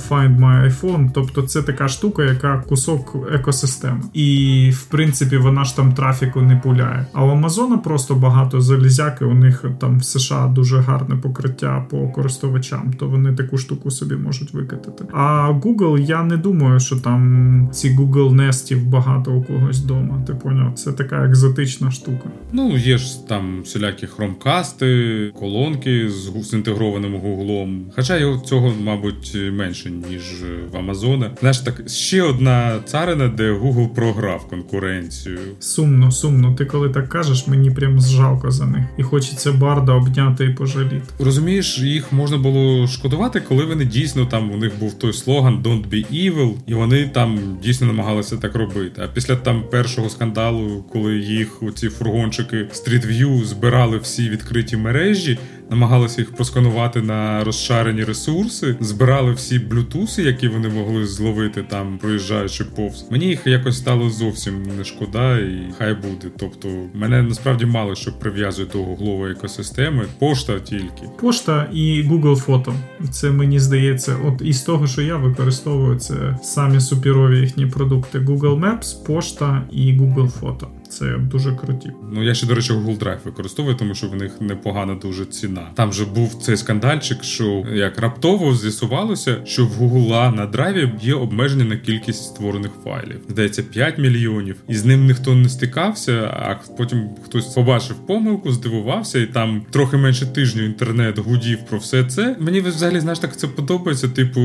Find 0.10 0.40
My 0.40 0.72
iPhone. 0.72 1.10
Тобто 1.14 1.42
це 1.42 1.62
така 1.62 1.88
штука, 1.88 2.24
яка 2.24 2.64
кусок 2.68 3.16
екосистеми. 3.34 4.02
І 4.14 4.72
в 4.74 4.84
принципі 4.84 5.38
вона 5.38 5.64
ж 5.64 5.76
там 5.76 5.94
трафіку 5.94 6.42
не 6.42 6.56
пуляє. 6.56 7.06
А 7.14 7.26
у 7.26 7.30
Амазона 7.30 7.78
просто 7.78 8.16
багато 8.16 8.62
залізяки. 8.62 9.26
У 9.26 9.34
них 9.34 9.66
там 9.80 10.00
в 10.00 10.04
США 10.04 10.48
дуже 10.48 10.78
гарне 10.80 11.16
покриття 11.16 11.86
по 11.90 12.10
користувачам, 12.10 12.94
то 13.00 13.08
вони 13.08 13.36
таку 13.36 13.58
штуку 13.58 13.92
собі 13.92 14.16
можуть 14.16 14.54
викатити. 14.54 15.06
А 15.14 15.52
Google, 15.52 16.00
я 16.00 16.24
не 16.24 16.38
думаю, 16.38 16.80
що 16.80 16.89
там 16.96 17.70
ці 17.72 17.90
Google 17.90 18.36
Nestів 18.36 18.86
багато 18.86 19.34
у 19.34 19.44
когось 19.44 19.80
вдома. 19.80 20.24
Ти 20.28 20.34
поняв? 20.34 20.74
Це 20.74 20.92
така 20.94 21.26
екзотична 21.26 21.92
штука. 21.92 22.30
Ну, 22.54 22.78
є 22.78 22.98
ж 22.98 23.28
там 23.28 23.62
всілякі 23.64 24.08
хромкасти, 24.08 25.32
колонки 25.40 26.10
з, 26.10 26.48
з 26.50 26.54
інтегрованим 26.54 27.16
гуглом. 27.16 27.86
Хоча 27.96 28.18
його 28.18 28.40
цього, 28.40 28.74
мабуть, 28.84 29.38
менше, 29.52 29.92
ніж 29.92 30.44
в 30.74 30.78
Амазона. 30.78 31.32
Знаєш, 31.40 31.58
так 31.58 31.90
ще 31.90 32.22
одна 32.24 32.80
царина, 32.86 33.28
де 33.28 33.52
Google 33.52 33.88
програв 33.88 34.48
конкуренцію. 34.48 35.40
Сумно, 35.60 36.12
сумно. 36.12 36.56
Ти 36.56 36.66
коли 36.66 36.90
так 36.90 37.10
кажеш, 37.10 37.48
мені 37.48 37.72
прям 37.72 38.02
жалко 38.02 38.52
за 38.52 38.66
них. 38.66 38.84
І 38.98 39.04
хочеться 39.04 39.52
барда 39.52 39.94
обняти 39.94 40.46
і 40.46 40.50
пожаліти. 40.50 41.02
Розумієш, 41.20 41.80
їх 41.80 42.14
можна 42.14 42.38
було 42.38 42.88
шкодувати, 42.88 43.42
коли 43.48 43.66
вони 43.66 43.86
дійсно 43.86 44.26
там 44.26 44.52
у 44.52 44.58
них 44.58 44.80
був 44.80 44.94
той 44.94 45.14
слоган 45.14 45.60
Don't 45.64 45.90
be 45.90 46.06
evil, 46.14 46.54
і 46.68 46.74
вони 46.80 47.08
там 47.08 47.58
дійсно 47.64 47.88
намагалися 47.88 48.38
так 48.38 48.56
робити. 48.56 49.02
А 49.04 49.08
після 49.08 49.36
там 49.36 49.64
першого 49.72 50.10
скандалу, 50.10 50.86
коли 50.94 51.18
їх 51.18 51.64
оці 51.64 51.90
фургончики 51.90 52.58
Street 52.58 53.08
View 53.08 53.44
збирали 53.44 53.98
всі 53.98 54.30
відкриті 54.30 54.78
мережі, 54.78 55.40
намагалися 55.70 56.22
їх 56.22 56.36
просканувати 56.36 57.02
на 57.02 57.44
розшарені 57.44 58.04
ресурси, 58.04 58.76
збирали 58.80 59.32
всі 59.32 59.60
блютуси, 59.60 60.24
які 60.24 60.48
вони 60.48 60.70
могли 60.70 61.08
зловити 61.08 61.64
там, 61.64 61.98
проїжджаючи 61.98 62.64
повз. 62.64 63.06
Мені 63.12 63.26
їх 63.26 63.48
якось 63.48 63.78
стало 63.78 64.10
зовсім 64.10 64.64
не 64.78 64.84
шкода, 64.84 65.38
і 65.40 65.74
хай 65.78 65.94
буде. 65.94 66.28
Тобто, 66.38 66.68
мене 66.94 67.22
насправді 67.22 67.66
мало 67.66 67.96
що 67.96 68.20
прив'язує 68.20 68.68
до 68.74 68.78
гуглової 68.84 69.34
екосистеми. 69.34 70.06
Пошта 70.20 70.60
тільки 70.60 71.10
пошта 71.22 71.70
і 71.74 72.04
Google 72.10 72.36
фото. 72.36 72.74
Це 73.12 73.32
мені 73.32 73.60
здається, 73.60 74.16
от 74.26 74.42
із 74.42 74.62
того, 74.62 74.88
що 74.88 75.02
я 75.02 75.18
використовую, 75.18 76.00
це 76.00 76.38
самі 76.44 76.80
суперові 76.80 77.40
їхні 77.40 77.66
продукти: 77.66 78.20
Google 78.20 78.60
Maps, 78.60 79.06
пошта 79.06 79.64
і 79.72 79.94
Google 79.94 80.30
Фото. 80.30 80.68
Це 80.90 81.18
дуже 81.18 81.56
круті. 81.56 81.92
Ну 82.14 82.24
я 82.24 82.34
ще 82.34 82.48
до 82.48 82.56
речі, 82.56 82.74
Google 82.74 83.00
Drive 83.00 83.18
використовую, 83.26 83.76
тому 83.76 83.96
що 83.96 84.08
в 84.08 84.16
них 84.16 84.42
непогана 84.42 84.96
дуже 84.96 85.26
ціна. 85.26 85.68
Там 85.76 85.94
же 85.94 86.06
був 86.06 86.34
цей 86.34 86.58
скандальчик, 86.58 87.24
що 87.24 87.64
як 87.74 88.00
раптово 88.00 88.56
з'ясувалося, 88.56 89.38
що 89.46 89.66
в 89.66 89.82
Google 89.82 90.36
на 90.36 90.46
драйві 90.46 90.92
є 91.02 91.14
обмеження 91.14 91.66
на 91.66 91.78
кількість 91.78 92.24
створених 92.24 92.72
файлів. 92.84 93.22
Здається, 93.30 93.64
5 93.64 93.98
мільйонів, 93.98 94.56
і 94.68 94.76
з 94.76 94.86
ним 94.86 95.06
ніхто 95.06 95.36
не 95.36 95.50
стикався. 95.50 96.12
А 96.22 96.56
потім 96.78 97.10
хтось 97.26 97.46
побачив 97.46 97.96
помилку, 98.08 98.52
здивувався, 98.52 99.20
і 99.20 99.26
там 99.26 99.62
трохи 99.70 99.98
менше 99.98 100.26
тижню 100.26 100.66
інтернет 100.66 101.20
гудів 101.20 101.58
про 101.70 101.78
все 101.78 102.04
це. 102.04 102.36
Мені 102.40 102.62
взагалі 102.62 103.00
знаєш, 103.00 103.20
так 103.20 103.38
це 103.38 103.48
подобається. 103.48 104.10
Типу, 104.10 104.42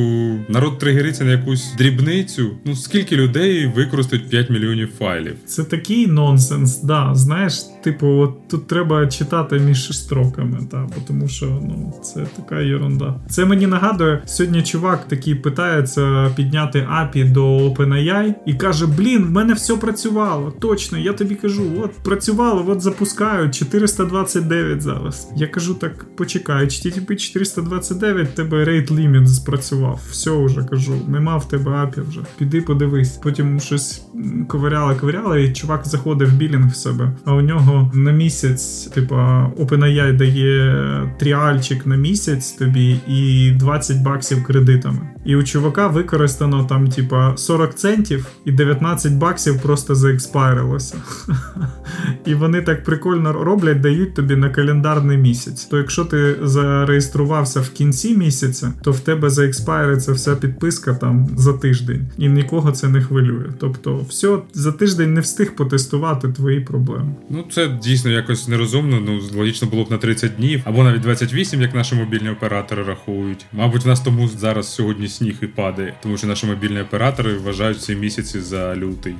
народ 0.48 0.78
тригериться 0.78 1.24
на 1.24 1.30
якусь 1.30 1.74
дрібницю. 1.78 2.50
Ну 2.64 2.76
скільки 2.76 3.16
людей 3.16 3.66
використають 3.66 4.28
5 4.28 4.50
мільйонів 4.50 4.88
файлів? 4.98 5.36
Це 5.46 5.64
такий 5.64 6.06
нон 6.06 6.33
нонсенс. 6.34 6.82
Да, 6.82 7.10
Знаєш, 7.14 7.62
типу, 7.82 8.06
от 8.06 8.48
тут 8.48 8.66
треба 8.66 9.06
читати 9.06 9.58
між 9.58 9.98
строками, 9.98 10.58
та, 10.70 10.86
тому 11.06 11.28
що 11.28 11.46
ну, 11.46 11.92
це 12.02 12.26
така 12.36 12.62
ерунда. 12.62 13.14
Це 13.28 13.44
мені 13.44 13.66
нагадує, 13.66 14.22
сьогодні 14.26 14.62
чувак 14.62 15.08
такий 15.08 15.34
питається 15.34 16.30
підняти 16.36 16.78
API 16.78 17.32
до 17.32 17.58
OpenAI 17.58 18.34
і 18.46 18.54
каже: 18.54 18.86
Блін, 18.86 19.24
в 19.24 19.30
мене 19.30 19.54
все 19.54 19.76
працювало. 19.76 20.50
Точно, 20.60 20.98
я 20.98 21.12
тобі 21.12 21.34
кажу, 21.34 21.62
от 21.84 21.90
працювало, 21.92 22.64
от 22.68 22.80
запускаю 22.80 23.50
429 23.50 24.82
зараз. 24.82 25.28
Я 25.36 25.46
кажу 25.46 25.74
так, 25.74 26.16
почекай, 26.16 26.64
HTTP 26.64 27.16
429, 27.16 28.34
тебе 28.34 28.64
rate 28.64 28.92
limit 28.92 29.26
спрацював. 29.26 30.00
Все 30.10 30.44
вже 30.44 30.64
кажу, 30.64 30.92
нема 31.08 31.36
в 31.36 31.48
тебе 31.48 31.70
API 31.70 32.08
вже. 32.08 32.20
Піди 32.38 32.60
подивись. 32.60 33.10
Потім 33.22 33.60
щось 33.60 34.02
ковиряли, 34.48 35.44
і 35.44 35.52
чувак 35.52 35.86
заходить 35.86 36.23
в 36.24 36.32
білінг 36.32 36.70
в 36.70 36.76
себе, 36.76 37.12
а 37.24 37.34
у 37.34 37.40
нього 37.40 37.90
на 37.94 38.12
місяць, 38.12 38.86
типа, 38.94 39.50
OpenAI 39.58 40.16
дає 40.16 41.10
тріальчик 41.18 41.86
на 41.86 41.96
місяць 41.96 42.52
тобі 42.52 43.00
і 43.08 43.50
20 43.50 44.02
баксів 44.02 44.44
кредитами. 44.44 45.13
І 45.24 45.36
у 45.36 45.42
чувака 45.42 45.86
використано 45.88 46.64
там, 46.64 46.88
типа, 46.88 47.36
40 47.36 47.74
центів 47.74 48.26
і 48.44 48.52
19 48.52 49.12
баксів 49.12 49.62
просто 49.62 49.94
заекспайрилося. 49.94 50.96
І 52.26 52.34
вони 52.34 52.62
так 52.62 52.84
прикольно 52.84 53.32
роблять, 53.32 53.80
дають 53.80 54.14
тобі 54.14 54.36
на 54.36 54.50
календарний 54.50 55.18
місяць. 55.18 55.64
То 55.64 55.78
якщо 55.78 56.04
ти 56.04 56.36
зареєструвався 56.42 57.60
в 57.60 57.68
кінці 57.68 58.16
місяця, 58.16 58.72
то 58.82 58.92
в 58.92 59.00
тебе 59.00 59.30
заекспайриться 59.30 60.12
вся 60.12 60.36
підписка 60.36 60.94
там 60.94 61.28
за 61.36 61.52
тиждень, 61.52 62.08
і 62.18 62.28
нікого 62.28 62.72
це 62.72 62.88
не 62.88 63.02
хвилює. 63.02 63.46
Тобто, 63.58 64.00
все 64.08 64.38
за 64.52 64.72
тиждень 64.72 65.14
не 65.14 65.20
встиг 65.20 65.56
потестувати 65.56 66.28
твої 66.28 66.60
проблеми. 66.60 67.14
Ну 67.30 67.44
це 67.50 67.68
дійсно 67.82 68.10
якось 68.10 68.48
нерозумно. 68.48 69.00
Ну 69.06 69.20
логічно 69.36 69.68
було 69.68 69.84
б 69.84 69.90
на 69.90 69.98
30 69.98 70.36
днів 70.36 70.60
або 70.64 70.84
навіть 70.84 71.02
28, 71.02 71.62
як 71.62 71.74
наші 71.74 71.94
мобільні 71.94 72.30
оператори 72.30 72.82
рахують. 72.82 73.46
Мабуть, 73.52 73.84
в 73.84 73.88
нас 73.88 74.00
тому 74.00 74.28
зараз 74.28 74.74
сьогодні 74.74 75.08
сніг 75.14 75.36
і 75.42 75.46
падає, 75.46 75.94
тому 76.02 76.16
що 76.16 76.26
наші 76.26 76.46
мобільні 76.46 76.80
оператори 76.80 77.38
вважають 77.38 77.82
ці 77.82 77.96
місяці 77.96 78.40
за 78.40 78.76
лютий. 78.76 79.14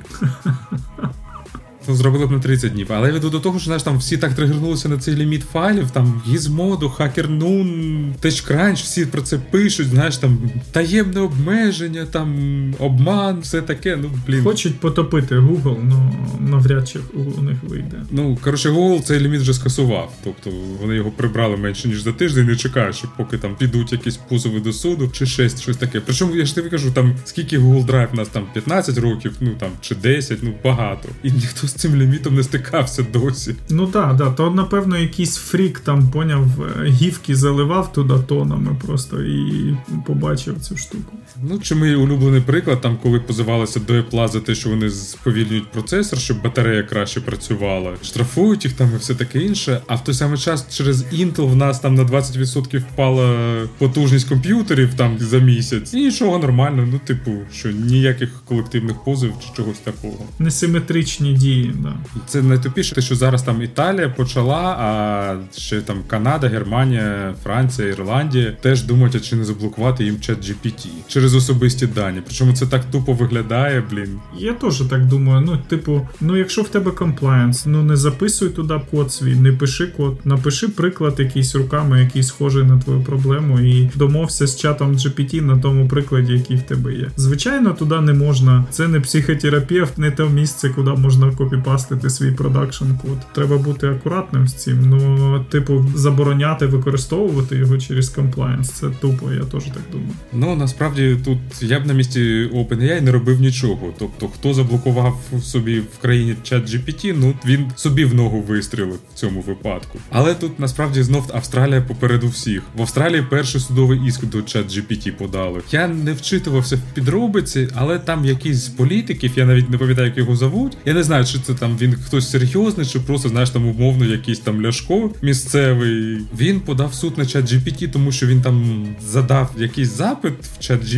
Ну, 1.87 1.95
зробили 1.95 2.25
б 2.25 2.31
на 2.31 2.39
30 2.39 2.73
днів. 2.73 2.87
Але 2.89 3.07
я 3.07 3.13
веду 3.13 3.29
до 3.29 3.39
того, 3.39 3.59
що 3.59 3.65
знаєш, 3.65 3.83
там 3.83 3.97
всі 3.97 4.17
так 4.17 4.33
тригернулися 4.33 4.89
на 4.89 4.97
цей 4.97 5.15
ліміт 5.15 5.43
файлів, 5.53 5.91
там 5.91 6.21
Gizmodo, 6.29 6.97
HackerNoon, 6.97 8.13
TechCrunch, 8.23 8.73
всі 8.73 9.05
про 9.05 9.21
це 9.21 9.37
пишуть, 9.37 9.87
знаєш, 9.87 10.17
там 10.17 10.37
таємне 10.71 11.19
обмеження, 11.19 12.05
там 12.05 12.35
обман, 12.79 13.39
все 13.39 13.61
таке. 13.61 13.95
Ну, 14.01 14.11
блін. 14.27 14.43
Хочуть 14.43 14.79
потопити 14.79 15.35
Google, 15.35 15.77
ну 15.83 16.15
навряд 16.39 16.89
чи 16.89 16.99
у 17.37 17.41
них 17.41 17.57
вийде. 17.63 17.97
Ну, 18.11 18.37
коротше, 18.41 18.69
Google 18.69 19.01
цей 19.01 19.19
ліміт 19.19 19.41
вже 19.41 19.53
скасував. 19.53 20.13
Тобто 20.23 20.49
вони 20.81 20.95
його 20.95 21.11
прибрали 21.11 21.57
менше, 21.57 21.87
ніж 21.87 22.01
за 22.01 22.11
тиждень, 22.11 22.45
не 22.45 22.55
чекають, 22.55 22.95
що 22.95 23.07
поки 23.17 23.37
там 23.37 23.55
підуть 23.55 23.91
якісь 23.91 24.17
позови 24.17 24.59
до 24.59 24.73
суду, 24.73 25.09
чи 25.13 25.25
щось, 25.25 25.61
щось 25.61 25.77
таке. 25.77 26.01
Причому 26.05 26.35
я 26.35 26.45
ж 26.45 26.55
тобі 26.55 26.69
кажу, 26.69 26.91
там 26.91 27.15
скільки 27.25 27.59
Google 27.59 27.85
Drive 27.85 28.07
у 28.13 28.15
нас 28.15 28.27
там 28.27 28.47
15 28.53 28.97
років, 28.97 29.31
ну 29.39 29.51
там 29.59 29.69
чи 29.81 29.95
10, 29.95 30.43
ну 30.43 30.53
багато. 30.63 31.09
І 31.23 31.31
ніхто 31.31 31.67
цим 31.75 31.95
лімітом 31.95 32.35
не 32.35 32.43
стикався 32.43 33.05
досі. 33.13 33.55
Ну 33.69 33.87
так, 33.87 34.15
да, 34.15 34.31
то 34.31 34.51
напевно 34.51 34.97
якийсь 34.97 35.37
фрік 35.37 35.79
там 35.79 36.11
поняв, 36.11 36.45
е, 36.61 36.85
гівки 36.85 37.35
заливав 37.35 37.93
туди 37.93 38.13
тонами 38.27 38.77
просто 38.85 39.21
і 39.21 39.77
побачив 40.05 40.59
цю 40.61 40.77
штуку. 40.77 41.17
Ну, 41.43 41.59
чи 41.59 41.75
мій 41.75 41.95
улюблений 41.95 42.41
приклад, 42.41 42.81
там, 42.81 42.97
коли 43.03 43.19
позивалися 43.19 43.79
до 43.79 43.93
Apple 43.93 44.27
за 44.27 44.39
те, 44.39 44.55
що 44.55 44.69
вони 44.69 44.89
сповільнюють 44.89 45.71
процесор, 45.71 46.19
щоб 46.19 46.41
батарея 46.41 46.83
краще 46.83 47.21
працювала, 47.21 47.93
штрафують 48.03 48.65
їх 48.65 48.73
там 48.73 48.91
і 48.95 48.97
все 48.97 49.15
таке 49.15 49.39
інше. 49.39 49.81
А 49.87 49.95
в 49.95 50.03
той 50.03 50.15
самий 50.15 50.37
час 50.37 50.75
через 50.77 51.03
Intel 51.13 51.45
в 51.45 51.55
нас 51.55 51.79
там 51.79 51.95
на 51.95 52.03
20% 52.03 52.79
впала 52.79 53.57
потужність 53.77 54.29
комп'ютерів 54.29 54.93
там 54.93 55.19
за 55.19 55.37
місяць. 55.37 55.93
І 55.93 55.97
нічого 55.97 56.37
нормально. 56.37 56.87
Ну, 56.91 56.99
типу, 56.99 57.31
що 57.53 57.71
ніяких 57.71 58.29
колективних 58.45 59.03
позивів 59.03 59.33
чи 59.43 59.55
чогось 59.55 59.79
такого. 59.79 60.17
Несиметричні 60.39 61.33
дії, 61.33 61.73
да. 61.79 61.93
Це 62.27 62.41
найтупіше, 62.41 62.95
те, 62.95 63.01
що 63.01 63.15
зараз 63.15 63.43
там 63.43 63.61
Італія 63.61 64.09
почала, 64.09 64.77
а 64.79 65.37
ще 65.59 65.81
там 65.81 65.97
Канада, 66.07 66.47
Германія, 66.47 67.35
Франція, 67.43 67.87
Ірландія 67.87 68.51
теж 68.61 68.83
думають, 68.83 69.15
а 69.15 69.19
чи 69.19 69.35
не 69.35 69.45
заблокувати 69.45 70.03
їм 70.03 70.19
чат 70.19 70.49
GPT 70.49 70.87
через 71.15 71.35
особисті 71.35 71.87
дані. 71.87 72.21
Причому 72.25 72.53
це 72.53 72.65
так 72.65 72.85
тупо 72.91 73.13
виглядає, 73.13 73.83
блін. 73.91 74.19
Я 74.37 74.53
теж 74.53 74.79
так 74.89 75.05
думаю. 75.05 75.41
Ну, 75.45 75.57
типу, 75.67 76.07
ну 76.21 76.37
якщо 76.37 76.61
в 76.61 76.69
тебе 76.69 76.91
комплаєнс, 76.91 77.65
ну 77.65 77.83
не 77.83 77.95
записуй 77.95 78.49
туди 78.49 78.81
код 78.91 79.11
свій, 79.11 79.35
не 79.35 79.51
пиши 79.51 79.87
код, 79.87 80.19
напиши 80.25 80.67
приклад 80.67 81.19
якийсь 81.19 81.55
руками, 81.55 82.01
який 82.03 82.23
схожий 82.23 82.63
на 82.63 82.79
твою 82.79 83.01
проблему, 83.01 83.59
і 83.59 83.89
домовся 83.95 84.47
з 84.47 84.57
чатом 84.57 84.93
GPT 84.93 85.41
на 85.41 85.57
тому 85.57 85.87
прикладі, 85.87 86.33
який 86.33 86.57
в 86.57 86.61
тебе 86.61 86.93
є. 86.93 87.11
Звичайно, 87.17 87.73
туди 87.73 88.01
не 88.01 88.13
можна. 88.13 88.65
Це 88.71 88.87
не 88.87 88.99
психотерапевт, 88.99 89.97
не 89.97 90.11
те 90.11 90.25
місце, 90.25 90.69
куди 90.69 90.91
можна 90.91 91.31
копіпастити 91.31 92.09
свій 92.09 92.31
продакшн 92.31 92.85
код. 93.01 93.17
Треба 93.33 93.57
бути 93.57 93.87
акуратним 93.87 94.47
з 94.47 94.53
цим. 94.53 94.89
Ну, 94.89 95.45
типу, 95.49 95.85
забороняти 95.95 96.65
використовувати 96.65 97.55
його 97.55 97.77
через 97.77 98.09
комплаєнс. 98.09 98.71
Це 98.71 98.87
тупо, 99.01 99.31
я 99.31 99.43
теж 99.43 99.63
так 99.63 99.83
думаю. 99.91 100.11
Ну 100.33 100.55
насправді 100.55 101.04
тут 101.25 101.37
я 101.61 101.79
б 101.79 101.85
на 101.85 101.93
місці 101.93 102.49
OpenAI 102.53 103.01
не 103.01 103.11
робив 103.11 103.41
нічого. 103.41 103.93
Тобто, 103.99 104.27
хто 104.27 104.53
заблокував 104.53 105.21
собі 105.43 105.79
в 105.79 105.97
країні 106.01 106.35
чат 106.43 106.69
GPT, 106.69 107.15
ну 107.19 107.33
він 107.45 107.71
собі 107.75 108.05
в 108.05 108.13
ногу 108.13 108.41
вистрілив 108.41 108.99
в 109.13 109.19
цьому 109.19 109.41
випадку. 109.41 109.99
Але 110.09 110.35
тут 110.35 110.59
насправді 110.59 111.03
знов 111.03 111.31
Австралія 111.33 111.81
попереду 111.81 112.27
всіх. 112.27 112.61
В 112.75 112.81
Австралії 112.81 113.23
перший 113.29 113.61
судовий 113.61 113.99
іск 114.07 114.25
до 114.25 114.41
чат 114.41 114.77
GPT 114.77 115.11
подали. 115.11 115.61
Я 115.71 115.87
не 115.87 116.13
вчитувався 116.13 116.75
в 116.75 116.79
підробиці, 116.93 117.67
але 117.75 117.99
там 117.99 118.25
якісь 118.25 118.57
з 118.57 118.67
політиків, 118.67 119.31
я 119.35 119.45
навіть 119.45 119.69
не 119.69 119.77
пам'ятаю, 119.77 120.07
як 120.07 120.17
його 120.17 120.35
зовуть. 120.35 120.77
Я 120.85 120.93
не 120.93 121.03
знаю, 121.03 121.25
чи 121.25 121.39
це 121.39 121.53
там 121.53 121.77
він 121.77 121.93
хтось 121.93 122.29
серйозний, 122.29 122.85
чи 122.85 122.99
просто 122.99 123.29
знаєш 123.29 123.49
там 123.49 123.67
умовно 123.67 124.05
якийсь 124.05 124.39
там 124.39 124.61
ляшко 124.61 125.11
місцевий. 125.21 126.19
Він 126.39 126.59
подав 126.59 126.93
суд 126.93 127.17
на 127.17 127.25
чат 127.25 127.45
GPT, 127.45 127.91
тому 127.91 128.11
що 128.11 128.27
він 128.27 128.41
там 128.41 128.87
задав 129.07 129.51
якийсь 129.57 129.89
запит 129.89 130.33
в 130.43 130.59
чат 130.59 130.83
GPT, 130.83 130.94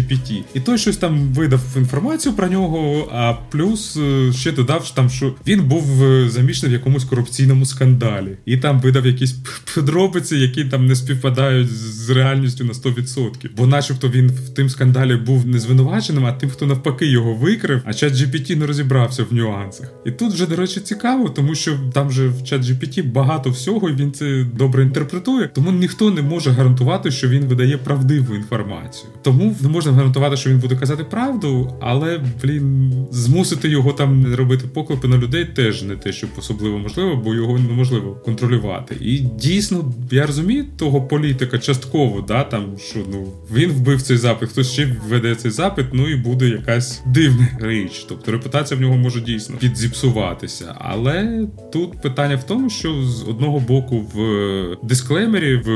і 0.54 0.60
той 0.60 0.78
щось 0.78 0.98
там 0.98 1.20
видав 1.20 1.62
інформацію 1.78 2.34
про 2.34 2.48
нього. 2.48 3.10
А 3.12 3.34
плюс 3.34 3.98
е, 3.98 4.34
ще 4.34 4.52
додав 4.52 4.86
що 4.86 4.96
там, 4.96 5.10
що 5.10 5.36
він 5.48 5.64
був 5.64 6.04
е, 6.04 6.30
замішаний 6.30 6.76
в 6.76 6.80
якомусь 6.80 7.04
корупційному 7.04 7.66
скандалі, 7.66 8.38
і 8.46 8.58
там 8.58 8.80
видав 8.80 9.06
якісь 9.06 9.36
подробиці, 9.76 10.38
які 10.38 10.66
там 10.66 10.86
не 10.86 10.96
співпадають 10.96 11.70
з 11.70 12.10
реальністю 12.10 12.64
на 12.64 12.74
100%. 12.74 13.50
Бо, 13.58 13.68
начебто, 13.68 14.10
він 14.10 14.28
в 14.28 14.50
тим 14.50 14.70
скандалі 14.70 15.16
був 15.16 15.48
не 15.48 15.60
звинуваченим, 15.60 16.26
а 16.26 16.32
тим, 16.32 16.50
хто 16.50 16.66
навпаки 16.66 17.06
його 17.06 17.34
викрив, 17.34 17.82
а 17.86 17.94
чат 17.94 18.14
GPT 18.14 18.56
не 18.56 18.66
розібрався 18.66 19.24
в 19.24 19.34
нюансах. 19.34 19.92
І 20.06 20.12
тут 20.12 20.34
вже, 20.34 20.46
до 20.46 20.56
речі, 20.56 20.80
цікаво, 20.80 21.30
тому 21.30 21.56
що 21.56 21.80
там 21.94 22.12
же 22.12 22.28
в 22.28 22.44
чат 22.44 22.62
GPT 22.62 23.12
багато 23.12 23.50
всього, 23.50 23.90
і 23.90 23.94
він 23.94 24.12
це 24.12 24.46
добре 24.56 24.84
інтерпретує. 24.84 25.50
Тому 25.54 25.72
ніхто 25.72 26.12
не 26.12 26.22
може 26.22 26.52
гарантувати, 26.52 27.12
що 27.12 27.30
він 27.30 27.46
видає 27.46 27.78
правдиву 27.78 28.36
інформацію. 28.36 29.12
Тому 29.22 29.56
не 29.62 29.70
можна 29.70 29.87
гарантувати, 29.92 30.38
що 30.38 30.50
він 30.50 30.60
буде 30.60 30.76
казати 30.76 31.04
правду, 31.04 31.78
але 31.82 32.22
блін, 32.44 32.94
змусити 33.12 33.70
його 33.70 33.94
там 33.94 34.36
робити 34.36 34.68
поклепи 34.74 35.08
на 35.08 35.18
людей 35.18 35.46
теж 35.46 35.84
не 35.84 35.96
те, 35.96 36.14
що 36.14 36.28
особливо 36.38 36.78
можливо, 36.78 37.16
бо 37.16 37.36
його 37.36 37.60
неможливо 37.60 38.18
контролювати. 38.26 38.96
І 39.02 39.20
дійсно 39.20 39.94
я 40.12 40.26
розумію 40.26 40.66
того 40.78 41.02
політика 41.02 41.60
частково, 41.60 42.22
да 42.22 42.44
там 42.44 42.78
що 42.78 43.00
ну 43.12 43.28
він 43.54 43.72
вбив 43.72 44.02
цей 44.02 44.18
запит, 44.18 44.50
хтось 44.50 44.72
ще 44.72 44.96
веде 45.10 45.36
цей 45.36 45.52
запит, 45.52 45.86
ну 45.94 46.10
і 46.10 46.16
буде 46.16 46.50
якась 46.50 47.02
дивна 47.06 47.48
річ. 47.62 48.06
Тобто 48.10 48.32
репутація 48.32 48.78
в 48.78 48.82
нього 48.82 48.98
може 48.98 49.22
дійсно 49.22 49.58
підзіпсуватися. 49.58 50.76
Але 50.80 51.48
тут 51.74 52.02
питання 52.02 52.36
в 52.36 52.44
тому, 52.44 52.70
що 52.70 53.04
з 53.04 53.24
одного 53.24 53.60
боку 53.60 54.00
в 54.14 54.88
дисклеймері 54.88 55.56
в 55.56 55.70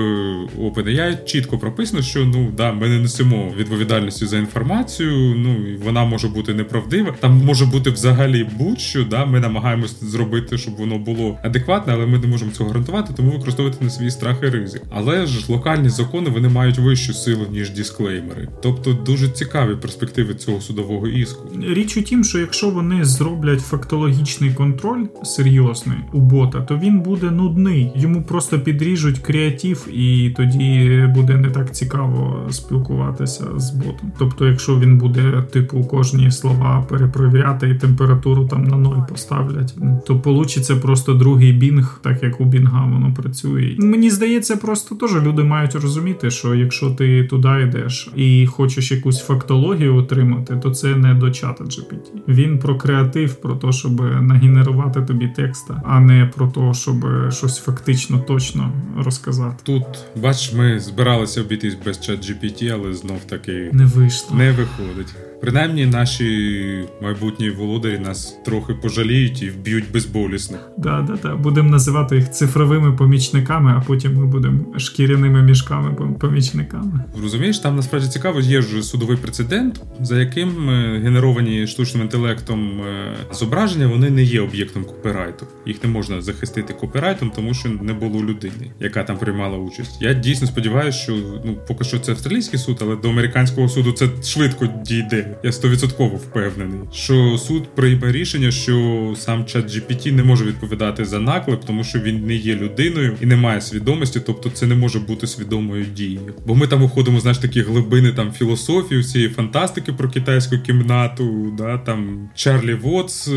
OpenAI 0.60 1.26
чітко 1.26 1.58
прописано, 1.58 2.02
що 2.02 2.26
ну 2.26 2.52
да, 2.58 2.72
ми 2.72 2.90
не 2.90 3.00
несемо 3.00 3.54
відповідальності 4.02 4.26
за 4.26 4.38
інформацію. 4.38 5.36
Ну 5.38 5.68
і 5.68 5.76
вона 5.76 6.06
може 6.06 6.28
бути 6.28 6.54
неправдива. 6.54 7.14
Там 7.20 7.42
може 7.46 7.66
бути 7.66 7.90
взагалі 7.90 8.50
будь-що. 8.58 9.04
Да, 9.04 9.26
ми 9.26 9.40
намагаємось 9.40 10.04
зробити, 10.04 10.58
щоб 10.58 10.76
воно 10.76 10.98
було 10.98 11.38
адекватне, 11.44 11.94
але 11.94 12.06
ми 12.06 12.18
не 12.18 12.28
можемо 12.28 12.52
цього 12.52 12.70
гарантувати, 12.70 13.14
тому 13.18 13.32
використовувати 13.32 13.84
на 13.84 13.90
свій 13.90 14.12
страх 14.12 14.38
і 14.44 14.46
ризик. 14.46 14.82
Але 14.90 15.26
ж 15.26 15.52
локальні 15.52 15.90
закони 15.90 16.30
вони 16.30 16.50
мають 16.50 16.78
вищу 16.78 17.14
силу 17.14 17.46
ніж 17.52 17.70
дисклеймери. 17.70 18.48
Тобто 18.62 18.94
дуже 18.94 19.30
цікаві 19.30 19.76
перспективи 19.76 20.36
цього 20.36 20.62
судового 20.62 21.08
іску. 21.08 21.48
Річ 21.68 21.98
у 21.98 22.02
тім, 22.02 22.24
що 22.24 22.40
якщо 22.40 22.70
вони 22.70 23.06
зроблять 23.06 23.62
фактологічний 23.62 24.54
контроль 24.54 25.06
серйозний 25.24 25.98
у 26.14 26.20
бота, 26.20 26.62
то 26.62 26.78
він 26.78 27.00
буде 27.02 27.32
нудний. 27.32 27.92
Йому 27.96 28.24
просто 28.24 28.60
підріжуть 28.60 29.20
креатив, 29.20 29.88
і 29.94 30.34
тоді 30.38 31.06
буде 31.16 31.38
не 31.38 31.50
так 31.50 31.76
цікаво 31.76 32.48
спілкуватися 32.52 33.46
з 33.56 33.72
ботом. 33.72 33.91
Тобто, 34.18 34.48
якщо 34.48 34.80
він 34.80 34.98
буде 34.98 35.44
типу 35.54 35.84
кожні 35.84 36.32
слова 36.32 36.86
перепровіряти 36.90 37.70
і 37.70 37.76
температуру 37.76 38.48
там 38.48 38.64
на 38.64 38.78
ноль 38.78 39.02
поставлять, 39.10 39.76
то 40.06 40.20
получиться 40.20 40.76
просто 40.76 41.14
другий 41.14 41.54
бінг, 41.54 42.00
так 42.04 42.24
як 42.24 42.42
у 42.42 42.46
бінга 42.46 42.86
воно 42.86 43.14
працює. 43.14 43.76
Мені 43.80 44.10
здається, 44.10 44.58
просто 44.58 44.96
теж 44.96 45.16
люди 45.16 45.44
мають 45.44 45.76
розуміти, 45.76 46.32
що 46.32 46.56
якщо 46.56 46.90
ти 46.90 47.24
туди 47.24 47.68
йдеш 47.70 48.12
і 48.16 48.48
хочеш 48.48 48.92
якусь 48.92 49.20
фактологію 49.20 49.96
отримати, 49.96 50.56
то 50.56 50.70
це 50.70 50.96
не 50.96 51.14
до 51.14 51.32
чата 51.32 51.64
GPT. 51.64 52.06
Він 52.28 52.60
про 52.60 52.78
креатив, 52.78 53.36
про 53.36 53.56
те, 53.56 53.72
щоб 53.72 54.02
нагенерувати 54.22 55.02
тобі 55.02 55.28
текста, 55.28 55.82
а 55.86 56.00
не 56.00 56.32
про 56.36 56.48
те, 56.48 56.74
щоб 56.74 57.06
щось 57.30 57.58
фактично 57.58 58.20
точно 58.28 58.72
розказати. 58.98 59.56
Тут 59.64 59.84
бач, 60.22 60.54
ми 60.54 60.80
збиралися 60.80 61.42
обійтись 61.42 61.78
без 61.86 62.00
чат 62.00 62.30
GPT, 62.30 62.70
але 62.74 62.94
знов 62.94 63.20
таки 63.30 63.70
не 63.82 63.88
вийшло. 63.88 64.36
Не 64.36 64.52
виходить. 64.52 65.31
Принаймні, 65.42 65.86
наші 65.86 66.86
майбутні 67.02 67.50
володарі 67.50 68.00
нас 68.00 68.38
трохи 68.46 68.74
пожаліють 68.74 69.42
і 69.42 69.50
вб'ють 69.50 69.92
безболісно. 69.92 70.58
Да, 70.78 71.02
да, 71.08 71.18
да. 71.24 71.36
Будемо 71.36 71.70
називати 71.70 72.16
їх 72.16 72.32
цифровими 72.32 72.92
помічниками, 72.92 73.74
а 73.78 73.82
потім 73.88 74.16
ми 74.16 74.26
будемо 74.26 74.80
шкіряними 74.80 75.42
мішками 75.42 76.16
помічниками. 76.20 77.04
Розумієш, 77.22 77.60
там 77.60 77.76
насправді 77.76 78.08
цікаво, 78.08 78.40
є 78.40 78.60
вже 78.60 78.84
судовий 78.84 79.18
прецедент, 79.18 79.82
за 80.00 80.20
яким 80.20 80.70
е, 80.70 81.00
генеровані 81.04 81.68
штучним 81.68 82.04
інтелектом 82.04 82.82
е, 82.82 83.14
зображення 83.32 83.88
вони 83.88 84.10
не 84.10 84.24
є 84.24 84.42
об'єктом 84.42 84.86
копірайту. 84.86 85.48
Їх 85.66 85.84
не 85.84 85.90
можна 85.90 86.22
захистити 86.22 86.74
копірайтом, 86.74 87.32
тому 87.36 87.54
що 87.54 87.70
не 87.70 87.94
було 87.94 88.24
людини, 88.24 88.72
яка 88.80 89.04
там 89.04 89.18
приймала 89.18 89.58
участь. 89.58 90.02
Я 90.02 90.14
дійсно 90.14 90.48
сподіваюся, 90.48 90.98
що 90.98 91.14
ну 91.46 91.58
поки 91.68 91.84
що 91.84 92.00
це 92.00 92.12
австралійський 92.12 92.60
суд, 92.60 92.78
але 92.82 92.96
до 92.96 93.10
американського 93.10 93.70
суду 93.70 93.92
це 93.92 94.10
швидко 94.24 94.68
дійде. 94.86 95.31
Я 95.44 95.52
стовідсотково 95.52 96.16
впевнений, 96.16 96.80
що 96.92 97.38
суд 97.38 97.76
прийме 97.76 98.12
рішення, 98.12 98.52
що 98.52 99.14
сам 99.18 99.46
чат 99.46 99.66
GPT 99.66 100.12
не 100.12 100.24
може 100.24 100.46
відповідати 100.46 101.06
за 101.06 101.20
наклеп, 101.20 101.66
тому 101.66 101.84
що 101.84 102.00
він 102.00 102.26
не 102.26 102.36
є 102.36 102.56
людиною 102.56 103.18
і 103.22 103.26
не 103.26 103.36
має 103.36 103.62
свідомості, 103.62 104.20
тобто 104.26 104.50
це 104.50 104.68
не 104.68 104.76
може 104.76 105.00
бути 105.00 105.28
свідомою 105.28 105.86
дією. 105.86 106.34
Бо 106.46 106.56
ми 106.56 106.68
там 106.68 106.84
уходимо, 106.84 107.20
знаєш, 107.20 107.38
такі 107.38 107.62
глибини 107.62 108.12
там 108.12 108.32
філософії, 108.32 109.02
всієї 109.02 109.30
фантастики 109.30 109.94
про 109.94 110.10
китайську 110.10 110.58
кімнату, 110.58 111.54
да 111.58 111.78
там 111.78 112.30
Чарлі 112.36 112.74
Вотс, 112.74 113.28
е, 113.28 113.32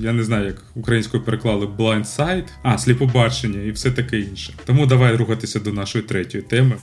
я 0.00 0.12
не 0.12 0.24
знаю, 0.24 0.46
як 0.46 0.62
українською 0.74 1.22
переклали 1.22 1.66
Blind 1.66 2.16
Sight, 2.16 2.44
а 2.62 2.78
сліпобачення 2.78 3.62
і 3.62 3.70
все 3.70 3.90
таке 3.90 4.18
інше. 4.20 4.52
Тому 4.64 4.86
давай 4.86 5.16
рухатися 5.16 5.60
до 5.60 5.72
нашої 5.72 6.04
третьої 6.04 6.44
теми. 6.44 6.76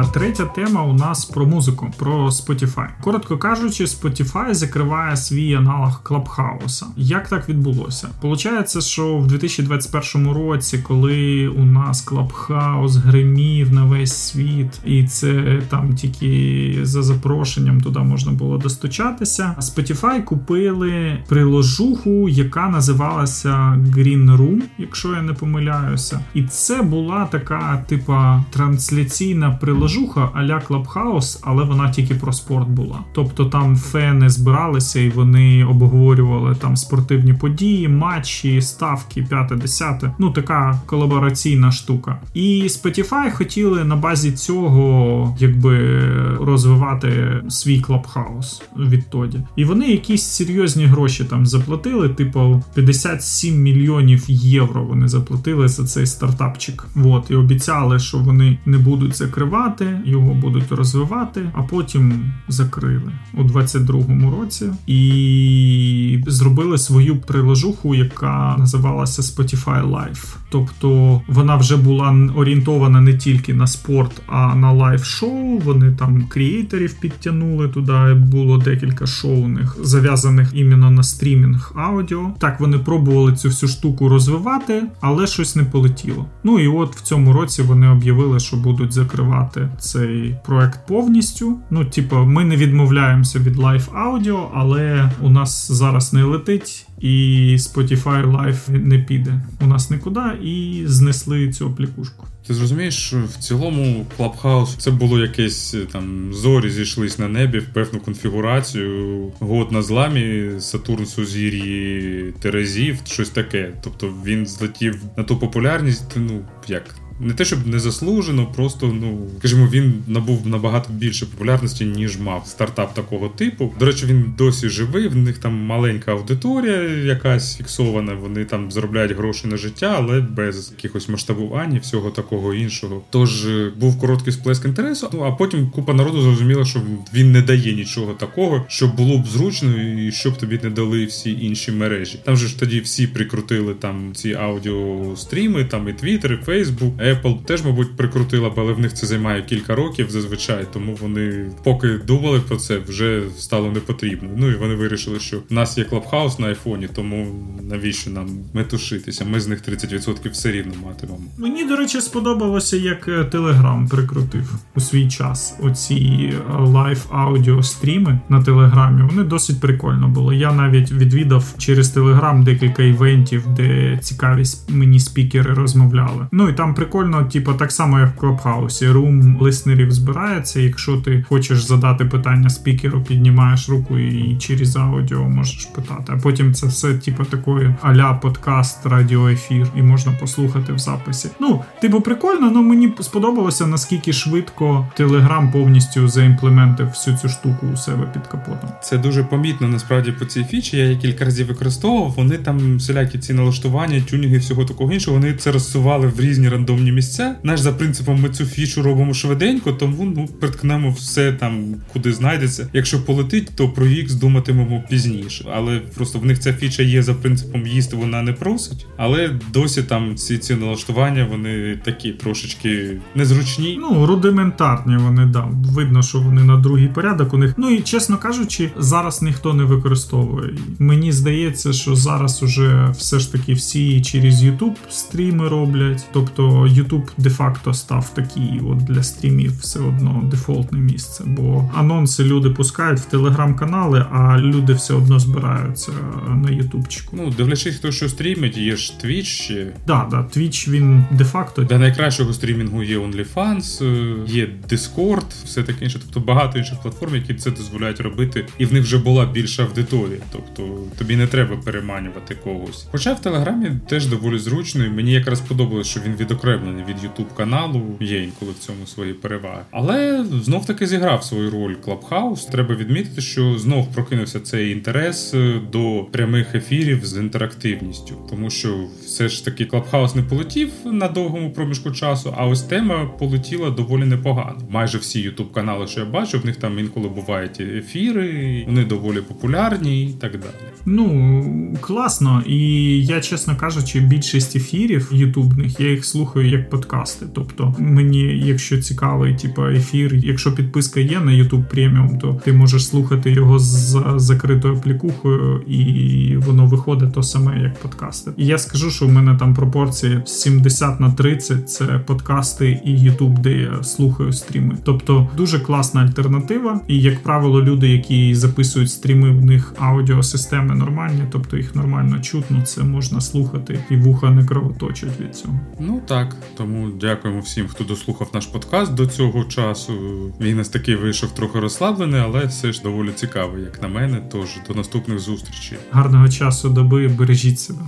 А 0.00 0.04
третя 0.04 0.44
тема 0.44 0.84
у 0.84 0.92
нас 0.92 1.24
про 1.24 1.46
музику, 1.46 1.90
про 1.96 2.28
Spotify. 2.28 2.86
Коротко 3.00 3.38
кажучи, 3.38 3.84
Spotify 3.84 4.54
закриває 4.54 5.16
свій 5.16 5.54
аналог 5.54 6.02
Клабхауса. 6.02 6.86
Як 6.96 7.28
так 7.28 7.48
відбулося? 7.48 8.08
Получається, 8.20 8.80
що 8.80 9.16
в 9.16 9.26
2021 9.26 10.30
році, 10.30 10.78
коли 10.78 11.48
у 11.48 11.64
нас 11.64 12.00
Клабхаус 12.00 12.96
гримів 12.96 13.72
на 13.72 13.84
весь 13.84 14.16
світ, 14.16 14.80
і 14.84 15.04
це 15.04 15.62
там 15.68 15.94
тільки 15.94 16.80
за 16.82 17.02
запрошенням 17.02 17.80
туди 17.80 17.98
можна 17.98 18.32
було 18.32 18.58
достучатися. 18.58 19.54
Spotify 19.60 20.24
купили 20.24 21.18
приложуху, 21.28 22.28
яка 22.28 22.68
називалася 22.68 23.50
Green 23.96 24.36
Room, 24.36 24.60
якщо 24.78 25.14
я 25.14 25.22
не 25.22 25.32
помиляюся. 25.32 26.20
І 26.34 26.42
це 26.42 26.82
була 26.82 27.28
така, 27.30 27.84
типа, 27.88 28.44
трансляційна 28.50 29.50
приложуха 29.50 29.87
приложуха 29.88 30.30
а-ля 30.34 30.62
Clubhouse, 30.68 31.38
але 31.42 31.64
вона 31.64 31.90
тільки 31.90 32.14
про 32.14 32.32
спорт 32.32 32.68
була. 32.68 33.00
Тобто 33.12 33.44
там 33.44 33.76
фени 33.76 34.28
збиралися 34.28 35.00
і 35.00 35.10
вони 35.10 35.64
обговорювали 35.64 36.54
там 36.54 36.76
спортивні 36.76 37.34
події, 37.34 37.88
матчі, 37.88 38.62
ставки, 38.62 39.22
п'яте, 39.22 39.56
десяте. 39.56 40.14
Ну 40.18 40.30
така 40.30 40.80
колабораційна 40.86 41.72
штука. 41.72 42.20
І 42.34 42.62
Spotify 42.62 43.32
хотіли 43.32 43.84
на 43.84 43.96
базі 43.96 44.32
цього 44.32 45.36
якби 45.40 46.02
розвивати 46.40 47.42
свій 47.48 47.82
Clubhouse 47.82 48.62
відтоді. 48.78 49.40
І 49.56 49.64
вони 49.64 49.90
якісь 49.90 50.22
серйозні 50.22 50.84
гроші 50.86 51.24
там 51.24 51.46
заплатили, 51.46 52.08
типу 52.08 52.62
57 52.74 53.62
мільйонів 53.62 54.24
євро. 54.28 54.84
Вони 54.84 55.08
заплатили 55.08 55.68
за 55.68 55.84
цей 55.84 56.06
стартапчик. 56.06 56.84
Вот, 56.94 57.30
і 57.30 57.34
обіцяли, 57.34 57.98
що 57.98 58.18
вони 58.18 58.58
не 58.66 58.78
будуть 58.78 59.16
закривати 59.16 59.77
розвивати, 59.78 60.10
його 60.10 60.34
будуть 60.34 60.72
розвивати, 60.72 61.50
а 61.52 61.62
потім 61.62 62.32
закрили 62.48 63.12
у 63.34 63.42
22-му 63.42 64.30
році 64.40 64.66
і 64.86 66.24
зробили 66.26 66.78
свою 66.78 67.16
приложуху, 67.16 67.94
яка 67.94 68.56
називалася 68.58 69.22
Spotify 69.22 69.90
Live. 69.90 70.36
Тобто 70.50 71.20
вона 71.28 71.56
вже 71.56 71.76
була 71.76 72.30
орієнтована 72.36 73.00
не 73.00 73.14
тільки 73.14 73.54
на 73.54 73.66
спорт, 73.66 74.22
а 74.26 74.54
на 74.54 74.72
лайв-шоу. 74.72 75.58
Вони 75.64 75.92
там 75.92 76.26
крієйтерів 76.28 76.94
підтягнули 77.00 77.68
туди. 77.68 78.14
Було 78.14 78.58
декілька 78.58 79.06
шоу 79.06 79.44
у 79.44 79.48
них 79.48 79.76
зав'язаних 79.82 80.50
іменно 80.54 80.90
на 80.90 81.02
стрімінг 81.02 81.72
аудіо. 81.76 82.30
Так 82.38 82.60
вони 82.60 82.78
пробували 82.78 83.32
цю 83.32 83.48
всю 83.48 83.70
штуку 83.70 84.08
розвивати, 84.08 84.82
але 85.00 85.26
щось 85.26 85.56
не 85.56 85.64
полетіло. 85.64 86.26
Ну 86.44 86.58
і 86.58 86.68
от 86.68 86.96
в 86.96 87.00
цьому 87.00 87.32
році 87.32 87.62
вони 87.62 87.88
об'явили, 87.88 88.40
що 88.40 88.56
будуть 88.56 88.92
закривати 88.92 89.67
цей 89.78 90.36
проект 90.44 90.86
повністю. 90.86 91.58
Ну, 91.70 91.84
типу, 91.84 92.16
ми 92.16 92.44
не 92.44 92.56
відмовляємося 92.56 93.38
від 93.38 93.56
live 93.56 93.88
аудіо, 93.94 94.50
але 94.54 95.10
у 95.22 95.30
нас 95.30 95.72
зараз 95.72 96.12
не 96.12 96.24
летить. 96.24 96.86
І 97.00 97.56
Spotify 97.58 98.32
Live 98.32 98.70
не 98.70 98.98
піде 98.98 99.40
у 99.60 99.66
нас 99.66 99.90
нікуди, 99.90 100.20
і 100.42 100.82
знесли 100.86 101.52
цю 101.52 101.66
аплікушку. 101.66 102.26
Ти 102.46 102.54
зрозумієш, 102.54 102.96
що 102.96 103.22
в 103.24 103.36
цілому 103.36 104.06
Clubhouse 104.18 104.76
це 104.78 104.90
було 104.90 105.18
якесь 105.18 105.76
там 105.92 106.34
зорі 106.34 106.70
зійшлись 106.70 107.18
на 107.18 107.28
небі 107.28 107.58
в 107.58 107.66
певну 107.72 108.00
конфігурацію. 108.00 109.22
Год 109.40 109.72
на 109.72 109.82
зламі, 109.82 110.50
Сатурн 110.58 111.06
Сузір'ї 111.06 112.34
Терезів, 112.40 112.98
щось 113.04 113.30
таке. 113.30 113.72
Тобто 113.84 114.12
він 114.24 114.46
злетів 114.46 115.02
на 115.16 115.24
ту 115.24 115.36
популярність, 115.36 116.16
ну 116.16 116.40
як 116.68 116.94
не 117.20 117.34
те, 117.34 117.44
щоб 117.44 117.66
не 117.66 117.78
заслужено, 117.78 118.46
просто 118.46 118.86
ну 118.86 119.18
скажімо, 119.38 119.68
він 119.72 119.94
набув 120.06 120.46
набагато 120.46 120.92
більше 120.92 121.26
популярності, 121.26 121.84
ніж 121.84 122.18
мав 122.18 122.46
стартап 122.46 122.94
такого 122.94 123.28
типу. 123.28 123.72
До 123.78 123.86
речі, 123.86 124.06
він 124.06 124.34
досі 124.38 124.68
живий. 124.68 125.08
В 125.08 125.16
них 125.16 125.38
там 125.38 125.52
маленька 125.54 126.12
аудиторія, 126.12 126.82
якась 127.04 127.56
фіксована. 127.56 128.14
Вони 128.14 128.44
там 128.44 128.72
заробляють 128.72 129.12
гроші 129.12 129.46
на 129.46 129.56
життя, 129.56 129.94
але 129.98 130.20
без 130.20 130.72
якихось 130.76 131.08
масштабувань 131.08 131.74
і 131.74 131.78
всього 131.78 132.10
такого 132.10 132.54
іншого. 132.54 133.02
Тож 133.10 133.46
е, 133.46 133.72
був 133.76 133.98
короткий 133.98 134.32
сплеск 134.32 134.64
інтересу. 134.64 135.10
Ну 135.12 135.22
а 135.22 135.32
потім 135.32 135.70
купа 135.70 135.94
народу 135.94 136.22
зрозуміла, 136.22 136.64
що 136.64 136.80
він 137.14 137.32
не 137.32 137.42
дає 137.42 137.72
нічого 137.72 138.12
такого, 138.12 138.64
що 138.68 138.88
було 138.88 139.18
б 139.18 139.26
зручно, 139.26 139.82
і 139.82 140.12
щоб 140.12 140.36
тобі 140.36 140.60
не 140.62 140.70
дали 140.70 141.04
всі 141.04 141.30
інші 141.40 141.72
мережі. 141.72 142.18
Там 142.24 142.36
же 142.36 142.48
ж 142.48 142.58
тоді 142.58 142.80
всі 142.80 143.06
прикрутили 143.06 143.74
там 143.74 144.10
ці 144.14 144.34
аудіостріми, 144.34 145.64
там 145.64 145.88
і 145.88 145.92
Twitter, 145.92 146.32
і 146.32 146.44
Facebook. 146.50 147.07
Apple 147.14 147.44
теж, 147.44 147.64
мабуть, 147.64 147.96
прикрутила, 147.96 148.52
але 148.56 148.72
в 148.72 148.80
них 148.80 148.94
це 148.94 149.06
займає 149.06 149.42
кілька 149.42 149.74
років 149.74 150.10
зазвичай. 150.10 150.66
Тому 150.72 150.98
вони, 151.00 151.50
поки 151.64 151.88
думали 151.88 152.40
про 152.40 152.56
це, 152.56 152.78
вже 152.78 153.22
стало 153.38 153.70
не 153.70 153.80
потрібно. 153.80 154.28
Ну 154.36 154.50
і 154.50 154.54
вони 154.54 154.74
вирішили, 154.74 155.20
що 155.20 155.36
в 155.50 155.52
нас 155.52 155.78
є 155.78 155.84
клабхаус 155.84 156.38
на 156.38 156.46
айфоні, 156.46 156.88
тому 156.94 157.26
навіщо 157.70 158.10
нам 158.10 158.28
метушитися? 158.54 159.24
Ми 159.24 159.40
з 159.40 159.48
них 159.48 159.68
30% 159.68 160.30
все 160.30 160.52
рівно 160.52 160.72
матимемо. 160.86 161.18
Мені, 161.38 161.64
до 161.64 161.76
речі, 161.76 162.00
сподобалося, 162.00 162.76
як 162.76 163.30
Телеграм 163.30 163.88
прикрутив 163.88 164.54
у 164.76 164.80
свій 164.80 165.08
час 165.08 165.56
оці 165.62 166.32
live 166.58 167.06
аудіо 167.10 167.62
стріми 167.62 168.20
на 168.28 168.42
телеграмі. 168.42 169.02
Вони 169.02 169.22
досить 169.24 169.60
прикольно 169.60 170.08
було. 170.08 170.32
Я 170.32 170.52
навіть 170.52 170.92
відвідав 170.92 171.54
через 171.58 171.88
телеграм 171.88 172.44
декілька 172.44 172.82
івентів, 172.82 173.46
де 173.56 173.98
цікаві 174.02 174.44
мені 174.68 175.00
спікери 175.00 175.54
розмовляли. 175.54 176.26
Ну 176.32 176.48
і 176.48 176.52
там 176.52 176.74
прикольно, 176.74 176.97
типу, 177.32 177.52
так 177.52 177.72
само, 177.72 177.98
як 177.98 178.08
в 178.08 178.16
Клабхаусі. 178.16 178.88
Room 178.88 179.36
listener 179.40 179.82
ів 179.82 179.92
збирається. 179.92 180.60
Якщо 180.60 180.96
ти 180.96 181.24
хочеш 181.28 181.62
задати 181.62 182.04
питання 182.04 182.50
спікеру, 182.50 183.00
піднімаєш 183.00 183.68
руку 183.68 183.98
і 183.98 184.36
через 184.36 184.76
аудіо 184.76 185.28
можеш 185.28 185.64
питати. 185.64 186.12
А 186.16 186.16
потім 186.16 186.54
це 186.54 186.66
все, 186.66 186.94
типу, 186.94 187.24
такої 187.24 187.74
аля 187.82 188.14
подкаст, 188.14 188.86
радіоефір, 188.86 189.66
і 189.76 189.82
можна 189.82 190.12
послухати 190.12 190.72
в 190.72 190.78
записі. 190.78 191.28
Ну, 191.40 191.64
типу, 191.80 192.00
прикольно, 192.00 192.52
але 192.54 192.62
мені 192.62 192.92
сподобалося 193.00 193.66
наскільки 193.66 194.12
швидко 194.12 194.88
Телеграм 194.96 195.52
повністю 195.52 196.08
заімплементив 196.08 196.86
всю 196.86 197.16
цю 197.16 197.28
штуку 197.28 197.66
у 197.74 197.76
себе 197.76 198.10
під 198.12 198.26
капотом. 198.26 198.70
Це 198.82 198.98
дуже 198.98 199.24
помітно 199.24 199.68
насправді 199.68 200.12
по 200.12 200.24
цій 200.24 200.44
фічі. 200.44 200.76
Я 200.76 200.84
її 200.84 200.96
кілька 200.96 201.24
разів 201.24 201.46
використовував. 201.46 202.14
Вони 202.16 202.38
там 202.38 202.76
всілякі 202.76 203.18
ці 203.18 203.32
налаштування, 203.34 204.00
тюнінги, 204.00 204.38
всього 204.38 204.64
такого 204.64 204.92
іншого. 204.92 205.16
Вони 205.16 205.34
це 205.34 205.52
розсували 205.52 206.06
в 206.06 206.20
різні 206.20 206.48
рандомні 206.48 206.87
місця. 206.92 207.36
Наш 207.42 207.60
за 207.60 207.72
принципом, 207.72 208.20
ми 208.20 208.28
цю 208.28 208.44
фічу 208.44 208.82
робимо 208.82 209.14
швиденько, 209.14 209.72
тому 209.72 210.04
ну 210.16 210.28
приткнемо 210.40 210.90
все 210.90 211.32
там, 211.32 211.74
куди 211.92 212.12
знайдеться. 212.12 212.68
Якщо 212.72 213.04
полетить, 213.04 213.50
то 213.56 213.68
про 213.68 213.86
X 213.86 214.14
думатимемо 214.14 214.84
пізніше. 214.90 215.44
Але 215.54 215.78
просто 215.78 216.18
в 216.18 216.24
них 216.24 216.38
ця 216.38 216.52
фіча 216.52 216.82
є 216.82 217.02
за 217.02 217.14
принципом 217.14 217.66
їсти, 217.66 217.96
вона 217.96 218.22
не 218.22 218.32
просить. 218.32 218.86
Але 218.96 219.30
досі 219.52 219.82
там 219.82 220.16
ці 220.16 220.38
ці 220.38 220.54
налаштування 220.54 221.26
вони 221.30 221.80
такі 221.84 222.12
трошечки 222.12 223.00
незручні. 223.14 223.78
Ну 223.80 224.06
рудиментарні 224.06 224.96
вони 224.96 225.26
да. 225.26 225.48
Видно, 225.64 226.02
що 226.02 226.18
вони 226.18 226.44
на 226.44 226.56
другий 226.56 226.88
порядок. 226.88 227.34
У 227.34 227.38
них 227.38 227.54
ну 227.56 227.70
і 227.70 227.80
чесно 227.80 228.18
кажучи, 228.18 228.70
зараз 228.76 229.22
ніхто 229.22 229.54
не 229.54 229.64
використовує. 229.64 230.54
Мені 230.78 231.12
здається, 231.12 231.72
що 231.72 231.96
зараз 231.96 232.42
уже 232.42 232.88
все 232.98 233.18
ж 233.18 233.32
таки 233.32 233.52
всі 233.52 234.00
через 234.00 234.44
YouTube 234.44 234.74
стріми 234.90 235.48
роблять. 235.48 236.06
Тобто 236.12 236.66
YouTube 236.78 237.08
де-факто 237.16 237.74
став 237.74 238.14
такий 238.14 238.60
от 238.70 238.78
для 238.78 239.02
стрімів 239.02 239.58
все 239.60 239.78
одно 239.78 240.22
дефолтне 240.30 240.78
місце. 240.78 241.24
Бо 241.26 241.70
анонси 241.74 242.24
люди 242.24 242.50
пускають 242.50 243.00
в 243.00 243.04
телеграм-канали, 243.04 244.06
а 244.12 244.38
люди 244.38 244.72
все 244.72 244.94
одно 244.94 245.18
збираються 245.18 245.92
на 246.28 246.50
ютубчику. 246.50 247.16
Ну, 247.16 247.30
дивлячись, 247.36 247.76
хто 247.76 247.92
що 247.92 248.08
стрімить, 248.08 248.56
є 248.56 248.76
ж 248.76 248.92
Twitch 249.04 249.24
ще. 249.24 249.72
Да, 249.86 250.06
да, 250.10 250.16
Twitch 250.16 250.70
він 250.70 251.04
де-факто. 251.10 251.62
Для 251.64 251.78
найкращого 251.78 252.32
стрімінгу 252.32 252.82
є 252.82 252.98
OnlyFans, 252.98 253.84
е, 253.84 254.16
є 254.26 254.48
Discord, 254.70 255.44
все 255.44 255.62
таке 255.62 255.84
інше. 255.84 255.98
Тобто 256.04 256.20
багато 256.20 256.58
інших 256.58 256.80
платформ, 256.82 257.14
які 257.14 257.34
це 257.34 257.50
дозволяють 257.50 258.00
робити, 258.00 258.46
і 258.58 258.66
в 258.66 258.72
них 258.72 258.82
вже 258.82 258.98
була 258.98 259.26
більша 259.26 259.64
аудиторія. 259.64 260.18
Тобто 260.32 260.78
тобі 260.98 261.16
не 261.16 261.26
треба 261.26 261.56
переманювати 261.56 262.34
когось. 262.34 262.86
Хоча 262.90 263.12
в 263.12 263.20
Телеграмі 263.20 263.70
теж 263.88 264.06
доволі 264.06 264.38
зручно, 264.38 264.84
і 264.84 264.90
мені 264.90 265.12
якраз 265.12 265.40
подобалось, 265.40 265.86
що 265.86 266.00
він 266.06 266.14
відокремлений 266.58 266.84
від 266.94 266.96
YouTube 266.96 267.36
каналу. 267.36 267.82
Є 268.00 268.22
інколи 268.22 268.52
в 268.52 268.58
цьому 268.58 268.86
свої 268.86 269.12
переваги. 269.12 269.62
Але 269.70 270.24
знов 270.42 270.66
таки 270.66 270.86
зіграв 270.86 271.24
свою 271.24 271.50
роль 271.50 271.74
Клабхаус. 271.74 272.44
Треба 272.44 272.74
відмітити, 272.74 273.20
що 273.20 273.58
знов 273.58 273.92
прокинувся 273.94 274.40
цей 274.40 274.72
інтерес 274.72 275.34
е, 275.34 275.60
до 275.72 276.06
прямих 276.12 276.54
ефірів 276.54 277.06
з 277.06 277.16
інтерактивністю, 277.16 278.14
тому 278.30 278.50
що 278.50 278.84
все 279.18 279.28
ж 279.28 279.44
таки 279.44 279.64
Клабхаус 279.64 280.14
не 280.14 280.22
полетів 280.22 280.70
на 280.84 281.08
довгому 281.08 281.50
проміжку 281.50 281.90
часу, 281.90 282.34
а 282.36 282.46
ось 282.46 282.62
тема 282.62 283.10
полетіла 283.18 283.70
доволі 283.70 284.04
непогано. 284.04 284.60
Майже 284.70 284.98
всі 284.98 285.28
YouTube 285.28 285.52
канали, 285.52 285.86
що 285.86 286.00
я 286.00 286.06
бачу, 286.06 286.38
в 286.38 286.46
них 286.46 286.56
там 286.56 286.78
інколи 286.78 287.08
бувають 287.08 287.60
ефіри, 287.60 288.64
вони 288.66 288.84
доволі 288.84 289.20
популярні 289.20 290.04
і 290.04 290.12
так 290.12 290.32
далі. 290.32 290.52
Ну 290.86 291.76
класно, 291.80 292.42
і 292.46 292.60
я, 293.06 293.20
чесно 293.20 293.56
кажучи, 293.56 294.00
більшість 294.00 294.56
ефірів 294.56 295.08
ютубних 295.12 295.80
я 295.80 295.90
їх 295.90 296.04
слухаю 296.04 296.48
як 296.48 296.70
подкасти. 296.70 297.26
Тобто, 297.34 297.74
мені, 297.78 298.42
якщо 298.44 298.78
цікавий, 298.78 299.36
типу, 299.36 299.66
ефір, 299.66 300.14
якщо 300.14 300.54
підписка 300.54 301.00
є 301.00 301.20
на 301.20 301.32
YouTube 301.32 301.64
преміум, 301.64 302.18
то 302.18 302.40
ти 302.44 302.52
можеш 302.52 302.86
слухати 302.86 303.30
його 303.30 303.58
з 303.58 304.02
закритою 304.16 304.80
плікухою, 304.80 305.62
і 305.62 306.36
воно 306.36 306.66
виходить 306.66 307.12
то 307.12 307.22
саме, 307.22 307.62
як 307.62 307.74
подкасти. 307.74 308.30
І 308.36 308.46
я 308.46 308.58
скажу, 308.58 308.90
що 308.90 309.07
в 309.08 309.12
мене 309.12 309.36
там 309.38 309.54
пропорції 309.54 310.22
70 310.26 311.00
на 311.00 311.12
30 311.12 311.70
це 311.70 311.86
подкасти 311.86 312.80
і 312.84 312.90
YouTube, 312.90 313.38
де 313.38 313.52
я 313.52 313.82
слухаю 313.82 314.32
стріми. 314.32 314.76
Тобто 314.84 315.28
дуже 315.36 315.60
класна 315.60 316.02
альтернатива. 316.02 316.80
І, 316.88 317.00
як 317.00 317.22
правило, 317.22 317.62
люди, 317.62 317.88
які 317.88 318.34
записують 318.34 318.90
стріми, 318.90 319.30
в 319.30 319.44
них 319.44 319.74
аудіосистеми 319.78 320.74
нормальні, 320.74 321.22
тобто 321.30 321.56
їх 321.56 321.74
нормально 321.74 322.20
чутно, 322.20 322.62
це 322.62 322.82
можна 322.82 323.20
слухати, 323.20 323.84
і 323.90 323.96
вуха 323.96 324.30
не 324.30 324.44
кровоточать 324.44 325.20
від 325.20 325.36
цього. 325.36 325.60
Ну 325.80 326.00
так, 326.06 326.36
тому 326.56 326.88
дякуємо 327.00 327.40
всім, 327.40 327.68
хто 327.68 327.84
дослухав 327.84 328.30
наш 328.34 328.46
подкаст 328.46 328.94
до 328.94 329.06
цього 329.06 329.44
часу. 329.44 329.92
Він 330.40 330.58
нас 330.58 330.68
такий 330.68 330.94
вийшов 330.94 331.30
трохи 331.34 331.60
розслаблений, 331.60 332.20
але 332.20 332.46
все 332.46 332.72
ж 332.72 332.82
доволі 332.82 333.10
цікавий, 333.14 333.62
як 333.62 333.82
на 333.82 333.88
мене. 333.88 334.22
Тож 334.32 334.48
до 334.68 334.74
наступних 334.74 335.18
зустрічей. 335.18 335.78
Гарного 335.90 336.28
часу 336.28 336.68
доби, 336.68 337.08
бережіть 337.08 337.60
себе. 337.60 337.80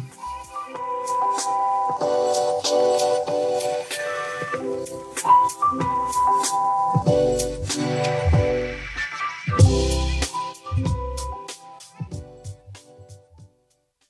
Oh. 2.62 2.99